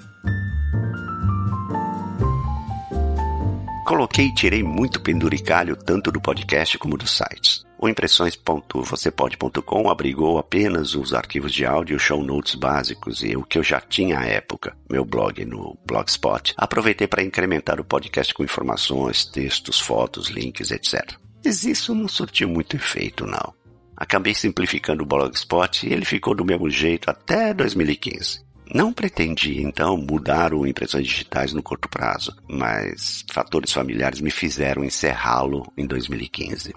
Coloquei 3.87 4.25
e 4.25 4.33
tirei 4.33 4.63
muito 4.63 4.99
penduricalho 4.99 5.77
tanto 5.77 6.11
do 6.11 6.19
podcast 6.19 6.77
como 6.77 6.97
dos 6.97 7.09
sites. 7.09 7.65
O 7.79 7.87
impressões.vocêpode.com 7.87 9.89
abrigou 9.89 10.37
apenas 10.37 10.93
os 10.93 11.13
arquivos 11.13 11.53
de 11.53 11.65
áudio, 11.65 11.97
show 11.97 12.21
notes 12.21 12.55
básicos 12.55 13.23
e 13.23 13.37
o 13.37 13.43
que 13.43 13.57
eu 13.57 13.63
já 13.63 13.79
tinha 13.79 14.19
à 14.19 14.25
época, 14.25 14.75
meu 14.91 15.05
blog 15.05 15.45
no 15.45 15.79
Blogspot. 15.87 16.53
Aproveitei 16.57 17.07
para 17.07 17.23
incrementar 17.23 17.79
o 17.79 17.85
podcast 17.85 18.33
com 18.33 18.43
informações, 18.43 19.23
textos, 19.23 19.79
fotos, 19.79 20.27
links, 20.27 20.69
etc. 20.69 21.13
Mas 21.45 21.63
isso 21.63 21.95
não 21.95 22.09
surtiu 22.09 22.49
muito 22.49 22.75
efeito, 22.75 23.25
não. 23.25 23.53
Acabei 23.95 24.35
simplificando 24.35 25.03
o 25.03 25.05
Blogspot 25.05 25.87
e 25.87 25.93
ele 25.93 26.03
ficou 26.03 26.35
do 26.35 26.43
mesmo 26.43 26.69
jeito 26.69 27.09
até 27.09 27.53
2015. 27.53 28.45
Não 28.73 28.91
pretendi, 28.91 29.61
então, 29.61 29.97
mudar 29.97 30.53
o 30.53 30.67
Impressões 30.67 31.07
Digitais 31.07 31.53
no 31.53 31.63
curto 31.63 31.87
prazo, 31.87 32.35
mas 32.49 33.23
fatores 33.31 33.71
familiares 33.71 34.19
me 34.19 34.29
fizeram 34.29 34.83
encerrá-lo 34.83 35.71
em 35.77 35.85
2015. 35.85 36.73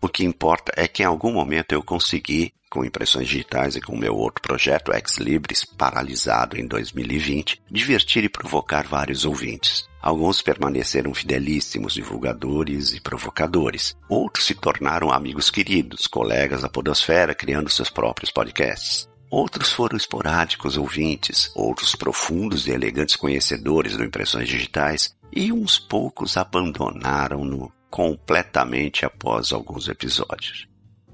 O 0.00 0.08
que 0.08 0.24
importa 0.24 0.72
é 0.76 0.88
que 0.88 1.04
em 1.04 1.06
algum 1.06 1.32
momento 1.32 1.72
eu 1.72 1.82
consegui, 1.82 2.52
com 2.68 2.84
impressões 2.84 3.28
digitais 3.28 3.76
e 3.76 3.80
com 3.80 3.96
meu 3.96 4.16
outro 4.16 4.42
projeto 4.42 4.92
Ex 4.92 5.18
Libris, 5.18 5.64
paralisado 5.64 6.58
em 6.58 6.66
2020, 6.66 7.62
divertir 7.70 8.24
e 8.24 8.28
provocar 8.28 8.86
vários 8.88 9.24
ouvintes. 9.24 9.86
Alguns 10.00 10.42
permaneceram 10.42 11.14
fidelíssimos 11.14 11.94
divulgadores 11.94 12.92
e 12.94 13.00
provocadores. 13.00 13.94
Outros 14.08 14.46
se 14.46 14.54
tornaram 14.54 15.12
amigos 15.12 15.50
queridos, 15.50 16.08
colegas 16.08 16.62
da 16.62 16.68
podosfera, 16.68 17.34
criando 17.34 17.70
seus 17.70 17.90
próprios 17.90 18.32
podcasts. 18.32 19.11
Outros 19.32 19.72
foram 19.72 19.96
esporádicos 19.96 20.76
ouvintes, 20.76 21.50
outros 21.54 21.96
profundos 21.96 22.66
e 22.66 22.70
elegantes 22.70 23.16
conhecedores 23.16 23.96
do 23.96 24.04
Impressões 24.04 24.46
Digitais, 24.46 25.16
e 25.32 25.50
uns 25.50 25.78
poucos 25.78 26.36
abandonaram-no 26.36 27.72
completamente 27.88 29.06
após 29.06 29.50
alguns 29.50 29.88
episódios. 29.88 30.68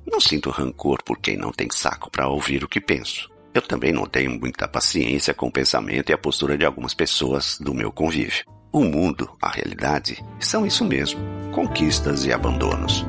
Não 0.04 0.20
sinto 0.20 0.50
rancor 0.50 1.00
por 1.04 1.20
quem 1.20 1.36
não 1.36 1.52
tem 1.52 1.68
saco 1.70 2.10
para 2.10 2.26
ouvir 2.26 2.64
o 2.64 2.68
que 2.68 2.80
penso. 2.80 3.30
Eu 3.54 3.62
também 3.62 3.92
não 3.92 4.04
tenho 4.04 4.32
muita 4.32 4.66
paciência 4.66 5.32
com 5.32 5.46
o 5.46 5.52
pensamento 5.52 6.10
e 6.10 6.12
a 6.12 6.18
postura 6.18 6.58
de 6.58 6.64
algumas 6.64 6.94
pessoas 6.94 7.56
do 7.60 7.72
meu 7.72 7.92
convívio. 7.92 8.44
O 8.72 8.82
mundo, 8.82 9.30
a 9.40 9.48
realidade, 9.48 10.20
são 10.40 10.66
isso 10.66 10.84
mesmo: 10.84 11.20
conquistas 11.52 12.24
e 12.24 12.32
abandonos. 12.32 13.06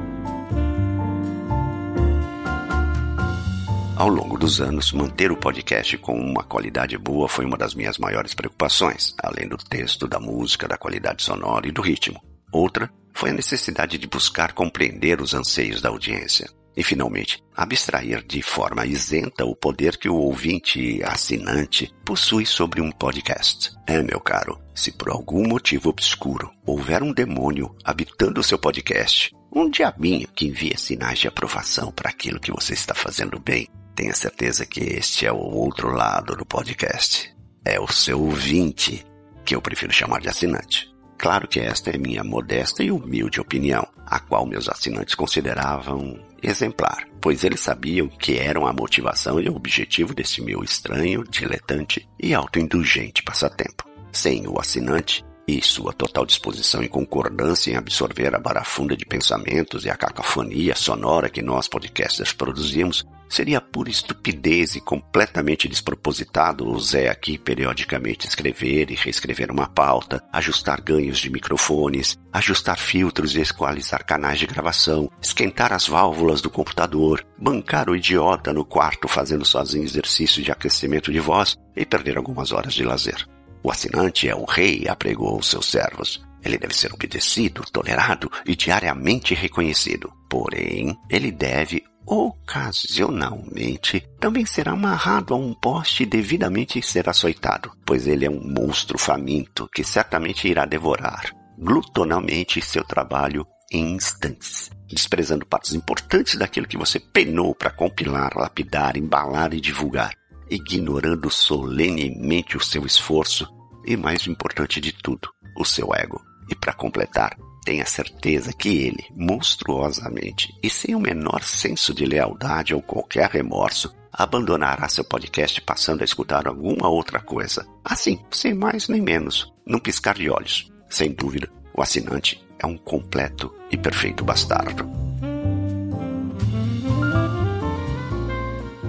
Ao 3.99 4.07
longo 4.07 4.37
dos 4.37 4.61
anos, 4.61 4.93
manter 4.93 5.29
o 5.29 5.35
podcast 5.35 5.97
com 5.97 6.17
uma 6.17 6.41
qualidade 6.41 6.97
boa 6.97 7.27
foi 7.27 7.43
uma 7.43 7.57
das 7.57 7.75
minhas 7.75 7.97
maiores 7.97 8.33
preocupações, 8.33 9.13
além 9.21 9.45
do 9.45 9.57
texto, 9.57 10.07
da 10.07 10.17
música, 10.21 10.69
da 10.69 10.77
qualidade 10.77 11.21
sonora 11.21 11.67
e 11.67 11.71
do 11.73 11.81
ritmo. 11.81 12.23
Outra 12.49 12.89
foi 13.13 13.31
a 13.31 13.33
necessidade 13.33 13.97
de 13.97 14.07
buscar 14.07 14.53
compreender 14.53 15.19
os 15.19 15.33
anseios 15.33 15.81
da 15.81 15.89
audiência. 15.89 16.49
E, 16.77 16.81
finalmente, 16.81 17.43
abstrair 17.53 18.23
de 18.25 18.41
forma 18.41 18.85
isenta 18.85 19.43
o 19.43 19.53
poder 19.53 19.97
que 19.97 20.07
o 20.07 20.15
ouvinte 20.15 21.03
assinante 21.03 21.93
possui 22.05 22.45
sobre 22.45 22.79
um 22.79 22.93
podcast. 22.93 23.73
É, 23.85 24.01
meu 24.01 24.21
caro, 24.21 24.57
se 24.73 24.93
por 24.93 25.09
algum 25.09 25.45
motivo 25.45 25.89
obscuro 25.89 26.49
houver 26.65 27.03
um 27.03 27.11
demônio 27.11 27.75
habitando 27.83 28.39
o 28.39 28.43
seu 28.45 28.57
podcast, 28.57 29.35
um 29.53 29.69
diabinho 29.69 30.29
que 30.33 30.47
envia 30.47 30.77
sinais 30.77 31.19
de 31.19 31.27
aprovação 31.27 31.91
para 31.91 32.09
aquilo 32.09 32.39
que 32.39 32.51
você 32.51 32.73
está 32.73 32.95
fazendo 32.95 33.37
bem, 33.37 33.67
Tenha 33.99 34.15
certeza 34.15 34.65
que 34.65 34.79
este 34.79 35.25
é 35.25 35.31
o 35.31 35.35
outro 35.35 35.91
lado 35.91 36.33
do 36.33 36.45
podcast. 36.45 37.35
É 37.65 37.81
o 37.81 37.87
seu 37.91 38.17
ouvinte, 38.21 39.05
que 39.43 39.53
eu 39.53 39.61
prefiro 39.61 39.91
chamar 39.91 40.21
de 40.21 40.29
assinante. 40.29 40.89
Claro 41.17 41.49
que 41.49 41.59
esta 41.59 41.89
é 41.89 41.97
minha 41.97 42.23
modesta 42.23 42.81
e 42.81 42.91
humilde 42.91 43.41
opinião, 43.41 43.85
a 44.05 44.17
qual 44.17 44.45
meus 44.45 44.69
assinantes 44.69 45.15
consideravam 45.15 46.17
exemplar, 46.41 47.09
pois 47.19 47.43
eles 47.43 47.59
sabiam 47.59 48.07
que 48.07 48.37
eram 48.37 48.65
a 48.65 48.71
motivação 48.71 49.37
e 49.37 49.49
o 49.49 49.55
objetivo 49.57 50.15
desse 50.15 50.41
meu 50.41 50.63
estranho, 50.63 51.25
diletante 51.29 52.07
e 52.17 52.33
autoindulgente 52.33 53.21
passatempo. 53.21 53.83
Sem 54.13 54.47
o 54.47 54.57
assinante, 54.61 55.25
e 55.45 55.61
sua 55.61 55.91
total 55.91 56.25
disposição 56.25 56.81
e 56.81 56.87
concordância 56.87 57.71
em 57.71 57.75
absorver 57.75 58.33
a 58.33 58.39
barafunda 58.39 58.95
de 58.95 59.05
pensamentos 59.05 59.83
e 59.83 59.89
a 59.89 59.97
cacofonia 59.97 60.73
sonora 60.73 61.27
que 61.27 61.41
nós 61.41 61.67
podcasters 61.67 62.31
produzimos, 62.31 63.05
seria 63.29 63.61
pura 63.61 63.89
estupidez 63.89 64.75
e 64.75 64.81
completamente 64.81 65.67
despropositado 65.67 66.67
o 66.67 66.79
Zé 66.79 67.07
aqui 67.07 67.37
periodicamente 67.37 68.27
escrever 68.27 68.89
e 68.89 68.95
reescrever 68.95 69.51
uma 69.51 69.67
pauta, 69.67 70.21
ajustar 70.33 70.81
ganhos 70.81 71.19
de 71.19 71.29
microfones, 71.29 72.17
ajustar 72.33 72.77
filtros 72.77 73.35
e 73.35 73.41
equalizar 73.41 74.03
canais 74.03 74.39
de 74.39 74.47
gravação, 74.47 75.09
esquentar 75.21 75.71
as 75.71 75.87
válvulas 75.87 76.41
do 76.41 76.49
computador, 76.49 77.23
bancar 77.37 77.89
o 77.89 77.95
idiota 77.95 78.51
no 78.51 78.65
quarto 78.65 79.07
fazendo 79.07 79.45
sozinho 79.45 79.83
exercício 79.83 80.41
de 80.41 80.51
aquecimento 80.51 81.11
de 81.11 81.19
voz 81.19 81.55
e 81.75 81.85
perder 81.85 82.17
algumas 82.17 82.51
horas 82.51 82.73
de 82.73 82.83
lazer. 82.83 83.27
O 83.61 83.71
assinante 83.71 84.27
é 84.27 84.35
o 84.35 84.45
rei, 84.45 84.87
apregou 84.87 85.37
os 85.37 85.49
seus 85.49 85.65
servos. 85.65 86.21
Ele 86.43 86.57
deve 86.57 86.73
ser 86.73 86.93
obedecido, 86.93 87.63
tolerado 87.71 88.31
e 88.45 88.55
diariamente 88.55 89.35
reconhecido. 89.35 90.11
Porém, 90.29 90.97
ele 91.09 91.31
deve 91.31 91.83
ocasionalmente 92.05 94.03
também 94.19 94.45
ser 94.45 94.67
amarrado 94.67 95.33
a 95.33 95.37
um 95.37 95.53
poste 95.53 96.05
devidamente 96.05 96.81
ser 96.81 97.07
açoitado, 97.09 97.71
pois 97.85 98.07
ele 98.07 98.25
é 98.25 98.29
um 98.29 98.41
monstro 98.41 98.97
faminto 98.97 99.69
que 99.73 99.83
certamente 99.83 100.47
irá 100.47 100.65
devorar 100.65 101.31
glutonalmente 101.57 102.61
seu 102.61 102.83
trabalho 102.83 103.45
em 103.71 103.91
instantes, 103.91 104.71
desprezando 104.87 105.45
partes 105.45 105.73
importantes 105.73 106.35
daquilo 106.35 106.67
que 106.67 106.77
você 106.77 106.99
penou 106.99 107.53
para 107.53 107.69
compilar, 107.69 108.31
lapidar, 108.35 108.95
embalar 108.97 109.53
e 109.53 109.59
divulgar 109.59 110.13
ignorando 110.49 111.29
solenemente 111.29 112.57
o 112.57 112.63
seu 112.63 112.85
esforço 112.85 113.47
e, 113.85 113.95
mais 113.95 114.27
importante 114.27 114.81
de 114.81 114.91
tudo, 114.91 115.29
o 115.55 115.63
seu 115.63 115.93
ego. 115.93 116.21
E 116.49 116.55
para 116.55 116.73
completar, 116.73 117.37
tenha 117.63 117.85
certeza 117.85 118.53
que 118.53 118.69
ele, 118.69 119.05
monstruosamente 119.15 120.53
e 120.61 120.69
sem 120.69 120.95
o 120.95 120.99
menor 120.99 121.43
senso 121.43 121.93
de 121.93 122.05
lealdade 122.05 122.73
ou 122.73 122.81
qualquer 122.81 123.29
remorso, 123.29 123.93
abandonará 124.11 124.89
seu 124.89 125.03
podcast 125.03 125.61
passando 125.61 126.01
a 126.01 126.05
escutar 126.05 126.47
alguma 126.47 126.87
outra 126.89 127.19
coisa. 127.19 127.67
Assim, 127.83 128.19
sem 128.31 128.53
mais 128.53 128.87
nem 128.87 129.01
menos, 129.01 129.53
num 129.65 129.79
piscar 129.79 130.15
de 130.15 130.29
olhos. 130.29 130.71
Sem 130.89 131.11
dúvida, 131.11 131.49
o 131.73 131.81
assinante 131.81 132.43
é 132.57 132.65
um 132.65 132.77
completo 132.77 133.53
e 133.71 133.77
perfeito 133.77 134.23
bastardo. 134.23 134.89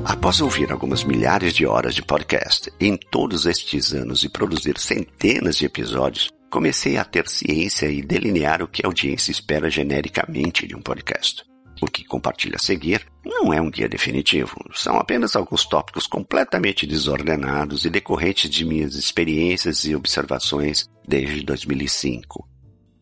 Após 0.05 0.41
ouvir 0.41 0.73
algumas 0.73 1.05
milhares 1.05 1.53
de 1.53 1.67
horas 1.67 1.95
de 1.95 2.03
podcast 2.03 2.73
em 2.81 2.97
todos 2.97 3.47
estes 3.47 3.93
anos 3.93 4.25
e 4.25 4.29
produzir 4.29 4.79
centenas 4.79 5.57
de 5.57 5.67
episódios, 5.67 6.31
comecei 6.51 6.97
a 6.97 7.05
ter 7.05 7.29
ciência 7.29 7.87
e 7.87 8.03
delinear 8.03 8.63
o 8.63 8.69
que 8.69 8.85
a 8.85 8.89
audiência 8.89 9.31
espera 9.31 9.71
genericamente 9.71 10.67
de 10.67 10.75
um 10.75 10.83
podcast. 10.83 11.45
O 11.81 11.87
que 11.87 12.05
compartilho 12.05 12.57
a 12.57 12.59
seguir 12.59 13.07
não 13.25 13.55
é 13.55 13.61
um 13.61 13.71
guia 13.71 13.89
definitivo, 13.89 14.55
são 14.75 14.97
apenas 14.97 15.35
alguns 15.35 15.65
tópicos 15.65 16.07
completamente 16.07 16.87
desordenados 16.87 17.85
e 17.87 17.91
decorrentes 17.91 18.51
de 18.51 18.65
minhas 18.67 18.95
experiências 18.97 19.85
e 19.85 19.95
observações 19.95 20.87
desde 21.09 21.43
2005. 21.43 22.47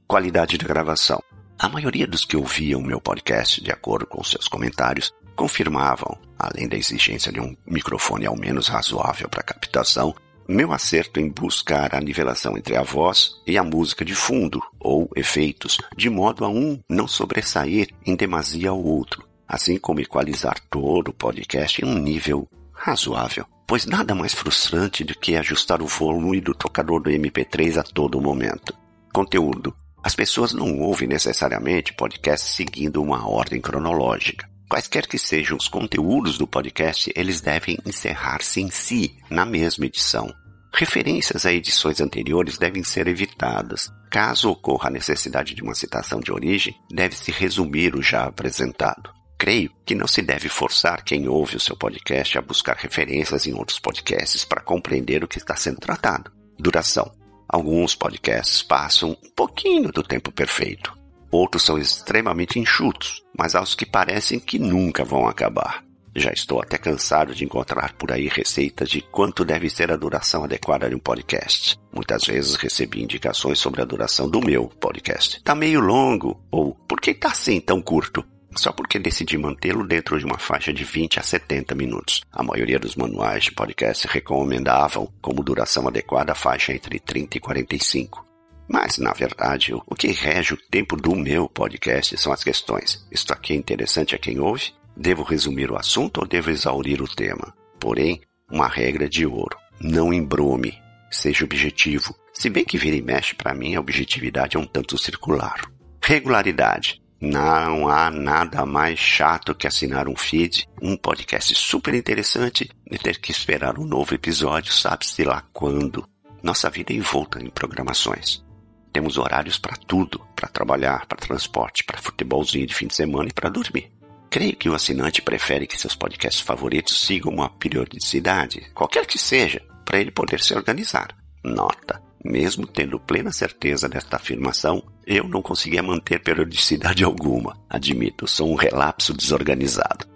Qualidade 0.06 0.56
da 0.56 0.66
gravação. 0.66 1.20
A 1.58 1.68
maioria 1.68 2.06
dos 2.06 2.24
que 2.24 2.36
ouviam 2.36 2.80
meu 2.80 3.00
podcast, 3.00 3.60
de 3.60 3.72
acordo 3.72 4.06
com 4.06 4.22
seus 4.22 4.46
comentários, 4.46 5.12
confirmavam, 5.34 6.16
além 6.38 6.68
da 6.68 6.76
exigência 6.76 7.32
de 7.32 7.40
um 7.40 7.56
microfone 7.66 8.26
ao 8.26 8.36
menos 8.36 8.68
razoável 8.68 9.28
para 9.28 9.42
captação, 9.42 10.14
meu 10.48 10.72
acerto 10.72 11.20
em 11.20 11.28
buscar 11.28 11.94
a 11.94 12.00
nivelação 12.00 12.56
entre 12.56 12.74
a 12.74 12.82
voz 12.82 13.34
e 13.46 13.58
a 13.58 13.62
música 13.62 14.04
de 14.04 14.14
fundo 14.14 14.62
ou 14.80 15.10
efeitos, 15.14 15.76
de 15.94 16.08
modo 16.08 16.44
a 16.44 16.48
um 16.48 16.80
não 16.88 17.06
sobressair 17.06 17.90
em 18.06 18.16
demasia 18.16 18.70
ao 18.70 18.82
outro, 18.82 19.28
assim 19.46 19.76
como 19.76 20.00
equalizar 20.00 20.58
todo 20.70 21.08
o 21.08 21.14
podcast 21.14 21.84
em 21.84 21.88
um 21.88 21.98
nível 21.98 22.48
razoável. 22.72 23.44
pois 23.66 23.84
nada 23.84 24.14
mais 24.14 24.32
frustrante 24.32 25.04
do 25.04 25.14
que 25.14 25.36
ajustar 25.36 25.82
o 25.82 25.86
volume 25.86 26.40
do 26.40 26.54
tocador 26.54 27.02
do 27.02 27.10
MP3 27.10 27.78
a 27.78 27.82
todo 27.82 28.18
momento. 28.18 28.74
Conteúdo. 29.12 29.74
As 30.02 30.14
pessoas 30.14 30.54
não 30.54 30.78
ouvem 30.78 31.06
necessariamente 31.06 31.92
podcast 31.92 32.48
seguindo 32.48 33.02
uma 33.02 33.28
ordem 33.28 33.60
cronológica. 33.60 34.48
Quaisquer 34.68 35.06
que 35.06 35.18
sejam 35.18 35.56
os 35.56 35.66
conteúdos 35.66 36.36
do 36.36 36.46
podcast, 36.46 37.10
eles 37.16 37.40
devem 37.40 37.78
encerrar-se 37.86 38.60
em 38.60 38.70
si, 38.70 39.16
na 39.30 39.46
mesma 39.46 39.86
edição. 39.86 40.30
Referências 40.74 41.46
a 41.46 41.52
edições 41.52 42.02
anteriores 42.02 42.58
devem 42.58 42.84
ser 42.84 43.08
evitadas. 43.08 43.90
Caso 44.10 44.50
ocorra 44.50 44.88
a 44.88 44.92
necessidade 44.92 45.54
de 45.54 45.62
uma 45.62 45.74
citação 45.74 46.20
de 46.20 46.30
origem, 46.30 46.74
deve-se 46.90 47.32
resumir 47.32 47.96
o 47.96 48.02
já 48.02 48.24
apresentado. 48.24 49.10
Creio 49.38 49.70
que 49.86 49.94
não 49.94 50.06
se 50.06 50.20
deve 50.20 50.48
forçar 50.48 51.02
quem 51.02 51.28
ouve 51.28 51.56
o 51.56 51.60
seu 51.60 51.76
podcast 51.76 52.36
a 52.36 52.42
buscar 52.42 52.76
referências 52.76 53.46
em 53.46 53.54
outros 53.54 53.78
podcasts 53.78 54.44
para 54.44 54.60
compreender 54.60 55.24
o 55.24 55.28
que 55.28 55.38
está 55.38 55.56
sendo 55.56 55.78
tratado. 55.78 56.30
Duração. 56.58 57.10
Alguns 57.48 57.94
podcasts 57.94 58.62
passam 58.62 59.12
um 59.12 59.30
pouquinho 59.30 59.90
do 59.90 60.02
tempo 60.02 60.30
perfeito. 60.30 60.97
Outros 61.30 61.62
são 61.62 61.78
extremamente 61.78 62.58
enxutos, 62.58 63.22
mas 63.36 63.54
aos 63.54 63.74
que 63.74 63.84
parecem 63.84 64.40
que 64.40 64.58
nunca 64.58 65.04
vão 65.04 65.26
acabar. 65.26 65.84
Já 66.16 66.32
estou 66.32 66.60
até 66.60 66.78
cansado 66.78 67.34
de 67.34 67.44
encontrar 67.44 67.92
por 67.94 68.10
aí 68.10 68.28
receitas 68.28 68.88
de 68.88 69.02
quanto 69.02 69.44
deve 69.44 69.68
ser 69.70 69.92
a 69.92 69.96
duração 69.96 70.42
adequada 70.42 70.88
de 70.88 70.94
um 70.94 70.98
podcast. 70.98 71.78
Muitas 71.92 72.24
vezes 72.24 72.54
recebi 72.56 73.02
indicações 73.02 73.58
sobre 73.58 73.82
a 73.82 73.84
duração 73.84 74.28
do 74.28 74.40
meu 74.40 74.66
podcast. 74.68 75.42
Tá 75.42 75.54
meio 75.54 75.80
longo, 75.80 76.42
ou 76.50 76.74
por 76.88 77.00
que 77.00 77.14
tá 77.14 77.28
assim 77.28 77.60
tão 77.60 77.80
curto? 77.80 78.24
só 78.56 78.72
porque 78.72 78.98
decidi 78.98 79.38
mantê-lo 79.38 79.86
dentro 79.86 80.18
de 80.18 80.24
uma 80.24 80.38
faixa 80.38 80.72
de 80.72 80.84
20 80.84 81.20
a 81.20 81.22
70 81.22 81.74
minutos. 81.74 82.22
A 82.32 82.42
maioria 82.42 82.78
dos 82.78 82.96
manuais 82.96 83.44
de 83.44 83.52
podcast 83.52 84.08
recomendavam 84.08 85.08
como 85.20 85.44
duração 85.44 85.86
adequada 85.86 86.32
a 86.32 86.34
faixa 86.34 86.72
entre 86.72 86.98
30 86.98 87.36
e 87.36 87.40
45. 87.40 88.27
Mas, 88.68 88.98
na 88.98 89.12
verdade, 89.12 89.72
o 89.72 89.94
que 89.94 90.08
rege 90.08 90.52
o 90.52 90.56
tempo 90.70 90.94
do 90.94 91.16
meu 91.16 91.48
podcast 91.48 92.16
são 92.18 92.32
as 92.32 92.44
questões. 92.44 93.06
Isto 93.10 93.32
aqui 93.32 93.54
é 93.54 93.56
interessante 93.56 94.14
a 94.14 94.18
quem 94.18 94.38
ouve? 94.38 94.72
Devo 94.94 95.22
resumir 95.22 95.70
o 95.70 95.76
assunto 95.76 96.18
ou 96.18 96.26
devo 96.26 96.50
exaurir 96.50 97.00
o 97.00 97.08
tema? 97.08 97.54
Porém, 97.80 98.20
uma 98.50 98.68
regra 98.68 99.08
de 99.08 99.24
ouro. 99.24 99.56
Não 99.80 100.12
embrome. 100.12 100.78
Seja 101.10 101.44
objetivo. 101.44 102.14
Se 102.34 102.50
bem 102.50 102.64
que 102.64 102.76
vira 102.76 102.96
e 102.96 103.02
mexe, 103.02 103.34
para 103.34 103.54
mim, 103.54 103.74
a 103.74 103.80
objetividade 103.80 104.56
é 104.56 104.60
um 104.60 104.66
tanto 104.66 104.98
circular. 104.98 105.62
Regularidade. 106.02 107.00
Não 107.20 107.88
há 107.88 108.10
nada 108.10 108.64
mais 108.64 108.98
chato 108.98 109.54
que 109.54 109.66
assinar 109.66 110.08
um 110.08 110.14
feed, 110.14 110.68
um 110.80 110.96
podcast 110.96 111.52
super 111.54 111.92
interessante 111.94 112.70
e 112.88 112.98
ter 112.98 113.18
que 113.18 113.32
esperar 113.32 113.78
um 113.78 113.84
novo 113.84 114.14
episódio, 114.14 114.72
sabe-se 114.72 115.24
lá 115.24 115.42
quando. 115.52 116.08
Nossa 116.42 116.70
vida 116.70 116.92
é 116.92 116.96
envolta 116.96 117.42
em 117.42 117.50
programações. 117.50 118.46
Temos 118.92 119.18
horários 119.18 119.58
para 119.58 119.76
tudo, 119.76 120.20
para 120.34 120.48
trabalhar, 120.48 121.06
para 121.06 121.18
transporte, 121.18 121.84
para 121.84 121.98
futebolzinho 121.98 122.66
de 122.66 122.74
fim 122.74 122.86
de 122.86 122.94
semana 122.94 123.28
e 123.28 123.32
para 123.32 123.48
dormir. 123.48 123.92
Creio 124.30 124.56
que 124.56 124.68
o 124.68 124.74
assinante 124.74 125.22
prefere 125.22 125.66
que 125.66 125.78
seus 125.78 125.94
podcasts 125.94 126.42
favoritos 126.42 127.00
sigam 127.06 127.32
uma 127.32 127.48
periodicidade, 127.48 128.70
qualquer 128.74 129.06
que 129.06 129.18
seja, 129.18 129.62
para 129.84 129.98
ele 129.98 130.10
poder 130.10 130.40
se 130.40 130.54
organizar. 130.54 131.16
Nota: 131.42 132.02
mesmo 132.24 132.66
tendo 132.66 133.00
plena 133.00 133.32
certeza 133.32 133.88
desta 133.88 134.16
afirmação, 134.16 134.82
eu 135.06 135.26
não 135.26 135.40
conseguia 135.40 135.82
manter 135.82 136.20
periodicidade 136.22 137.02
alguma. 137.04 137.56
Admito, 137.70 138.26
sou 138.26 138.50
um 138.50 138.54
relapso 138.54 139.14
desorganizado. 139.14 140.06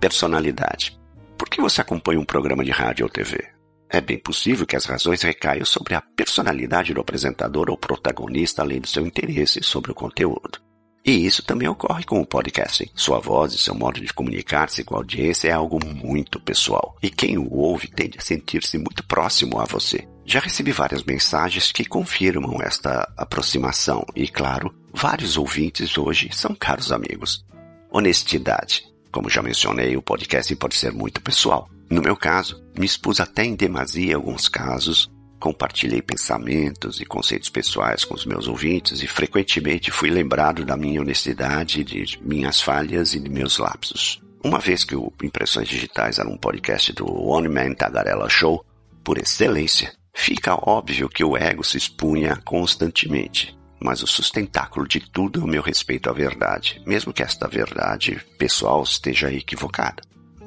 Personalidade. 0.00 0.98
Por 1.36 1.48
que 1.48 1.60
você 1.60 1.80
acompanha 1.80 2.20
um 2.20 2.24
programa 2.24 2.64
de 2.64 2.70
rádio 2.70 3.04
ou 3.04 3.10
TV? 3.10 3.51
É 3.92 4.00
bem 4.00 4.18
possível 4.18 4.66
que 4.66 4.74
as 4.74 4.86
razões 4.86 5.20
recaiam 5.20 5.66
sobre 5.66 5.94
a 5.94 6.00
personalidade 6.00 6.94
do 6.94 7.00
apresentador 7.02 7.68
ou 7.68 7.76
protagonista, 7.76 8.62
além 8.62 8.80
do 8.80 8.88
seu 8.88 9.06
interesse 9.06 9.62
sobre 9.62 9.92
o 9.92 9.94
conteúdo. 9.94 10.58
E 11.04 11.26
isso 11.26 11.42
também 11.42 11.68
ocorre 11.68 12.02
com 12.02 12.18
o 12.18 12.26
podcasting. 12.26 12.88
Sua 12.94 13.20
voz 13.20 13.52
e 13.52 13.58
seu 13.58 13.74
modo 13.74 14.00
de 14.00 14.14
comunicar-se 14.14 14.82
com 14.82 14.94
a 14.94 14.98
audiência 14.98 15.48
é 15.48 15.52
algo 15.52 15.78
muito 15.84 16.40
pessoal. 16.40 16.96
E 17.02 17.10
quem 17.10 17.36
o 17.36 17.52
ouve 17.52 17.86
tende 17.88 18.16
a 18.16 18.22
sentir-se 18.22 18.78
muito 18.78 19.04
próximo 19.04 19.60
a 19.60 19.66
você. 19.66 20.08
Já 20.24 20.40
recebi 20.40 20.72
várias 20.72 21.04
mensagens 21.04 21.70
que 21.70 21.84
confirmam 21.84 22.62
esta 22.62 23.12
aproximação 23.14 24.06
e, 24.16 24.26
claro, 24.26 24.74
vários 24.94 25.36
ouvintes 25.36 25.98
hoje 25.98 26.30
são 26.32 26.54
caros 26.54 26.92
amigos. 26.92 27.44
Honestidade. 27.90 28.84
Como 29.10 29.28
já 29.28 29.42
mencionei, 29.42 29.98
o 29.98 30.02
podcast 30.02 30.56
pode 30.56 30.76
ser 30.76 30.92
muito 30.92 31.20
pessoal. 31.20 31.68
No 31.92 32.00
meu 32.00 32.16
caso, 32.16 32.64
me 32.74 32.86
expus 32.86 33.20
até 33.20 33.44
em 33.44 33.54
demasia 33.54 34.12
em 34.12 34.14
alguns 34.14 34.48
casos, 34.48 35.10
compartilhei 35.38 36.00
pensamentos 36.00 37.00
e 37.00 37.04
conceitos 37.04 37.50
pessoais 37.50 38.02
com 38.02 38.14
os 38.14 38.24
meus 38.24 38.48
ouvintes 38.48 39.02
e 39.02 39.06
frequentemente 39.06 39.90
fui 39.90 40.08
lembrado 40.08 40.64
da 40.64 40.74
minha 40.74 41.02
honestidade, 41.02 41.84
de 41.84 42.18
minhas 42.22 42.62
falhas 42.62 43.12
e 43.12 43.20
de 43.20 43.28
meus 43.28 43.58
lapsos. 43.58 44.22
Uma 44.42 44.58
vez 44.58 44.84
que 44.84 44.96
o 44.96 45.12
Impressões 45.22 45.68
Digitais 45.68 46.18
era 46.18 46.28
um 46.28 46.38
podcast 46.38 46.92
do 46.94 47.06
One 47.06 47.48
Man 47.48 47.74
Tagarela 47.74 48.28
Show, 48.30 48.64
por 49.04 49.18
excelência, 49.18 49.92
Fica 50.14 50.54
óbvio 50.54 51.08
que 51.08 51.24
o 51.24 51.36
ego 51.36 51.64
se 51.64 51.78
expunha 51.78 52.36
constantemente, 52.44 53.56
mas 53.80 54.02
o 54.02 54.06
sustentáculo 54.06 54.86
de 54.86 55.00
tudo 55.00 55.40
é 55.40 55.44
o 55.44 55.48
meu 55.48 55.62
respeito 55.62 56.10
à 56.10 56.12
verdade, 56.12 56.80
mesmo 56.86 57.12
que 57.12 57.22
esta 57.22 57.48
verdade 57.48 58.20
pessoal 58.38 58.82
esteja 58.82 59.32
equivocada. 59.32 60.02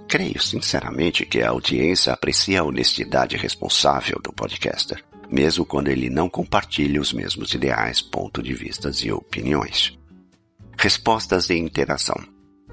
Creio 0.08 0.40
sinceramente 0.40 1.26
que 1.26 1.42
a 1.42 1.50
audiência 1.50 2.14
aprecia 2.14 2.62
a 2.62 2.64
honestidade 2.64 3.36
responsável 3.38 4.20
do 4.24 4.32
podcaster, 4.32 5.04
mesmo 5.30 5.66
quando 5.66 5.88
ele 5.88 6.10
não 6.10 6.30
compartilha 6.30 7.02
os 7.02 7.12
mesmos 7.12 7.54
ideais, 7.54 8.02
pontos 8.02 8.44
de 8.44 8.54
vistas 8.54 8.98
e 9.00 9.12
opiniões. 9.12 9.98
Respostas 10.78 11.48
de 11.48 11.58
interação. 11.58 12.16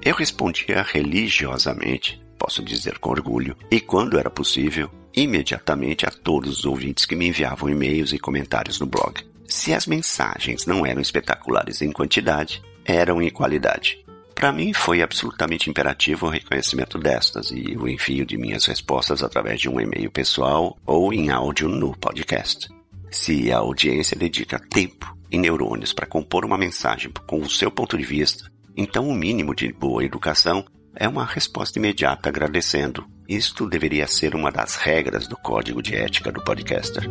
Eu 0.01 0.15
respondia 0.15 0.83
religiosamente, 0.83 2.21
posso 2.37 2.63
dizer 2.63 2.99
com 2.99 3.09
orgulho, 3.09 3.57
e 3.71 3.79
quando 3.79 4.19
era 4.19 4.29
possível, 4.29 4.89
imediatamente 5.15 6.05
a 6.05 6.11
todos 6.11 6.59
os 6.59 6.65
ouvintes 6.65 7.05
que 7.05 7.15
me 7.15 7.27
enviavam 7.27 7.69
e-mails 7.69 8.13
e 8.13 8.19
comentários 8.19 8.79
no 8.79 8.85
blog. 8.85 9.23
Se 9.47 9.73
as 9.73 9.87
mensagens 9.87 10.65
não 10.65 10.85
eram 10.85 11.01
espetaculares 11.01 11.81
em 11.81 11.91
quantidade, 11.91 12.61
eram 12.85 13.21
em 13.21 13.29
qualidade. 13.29 14.02
Para 14.43 14.51
mim 14.51 14.73
foi 14.73 15.01
absolutamente 15.01 15.69
imperativo 15.69 16.25
o 16.25 16.29
reconhecimento 16.29 16.99
destas 16.99 17.49
e 17.49 17.77
o 17.77 17.87
envio 17.87 18.25
de 18.25 18.37
minhas 18.37 18.65
respostas 18.65 19.23
através 19.23 19.61
de 19.61 19.69
um 19.69 19.79
e-mail 19.79 20.11
pessoal 20.11 20.77
ou 20.85 21.13
em 21.13 21.29
áudio 21.29 21.69
no 21.69 21.95
podcast. 21.95 22.67
Se 23.09 23.53
a 23.53 23.59
audiência 23.59 24.17
dedica 24.17 24.59
tempo 24.59 25.17
e 25.31 25.37
neurônios 25.37 25.93
para 25.93 26.05
compor 26.05 26.43
uma 26.43 26.57
mensagem 26.57 27.09
com 27.25 27.39
o 27.39 27.49
seu 27.49 27.71
ponto 27.71 27.97
de 27.97 28.03
vista, 28.03 28.51
então 28.75 29.07
o 29.07 29.15
mínimo 29.15 29.55
de 29.55 29.71
boa 29.71 30.03
educação 30.03 30.65
é 30.93 31.07
uma 31.07 31.23
resposta 31.23 31.79
imediata 31.79 32.27
agradecendo 32.27 33.07
isto 33.29 33.65
deveria 33.65 34.07
ser 34.07 34.35
uma 34.35 34.51
das 34.51 34.75
regras 34.75 35.25
do 35.25 35.37
código 35.37 35.81
de 35.81 35.95
ética 35.95 36.33
do 36.33 36.43
podcaster. 36.43 37.09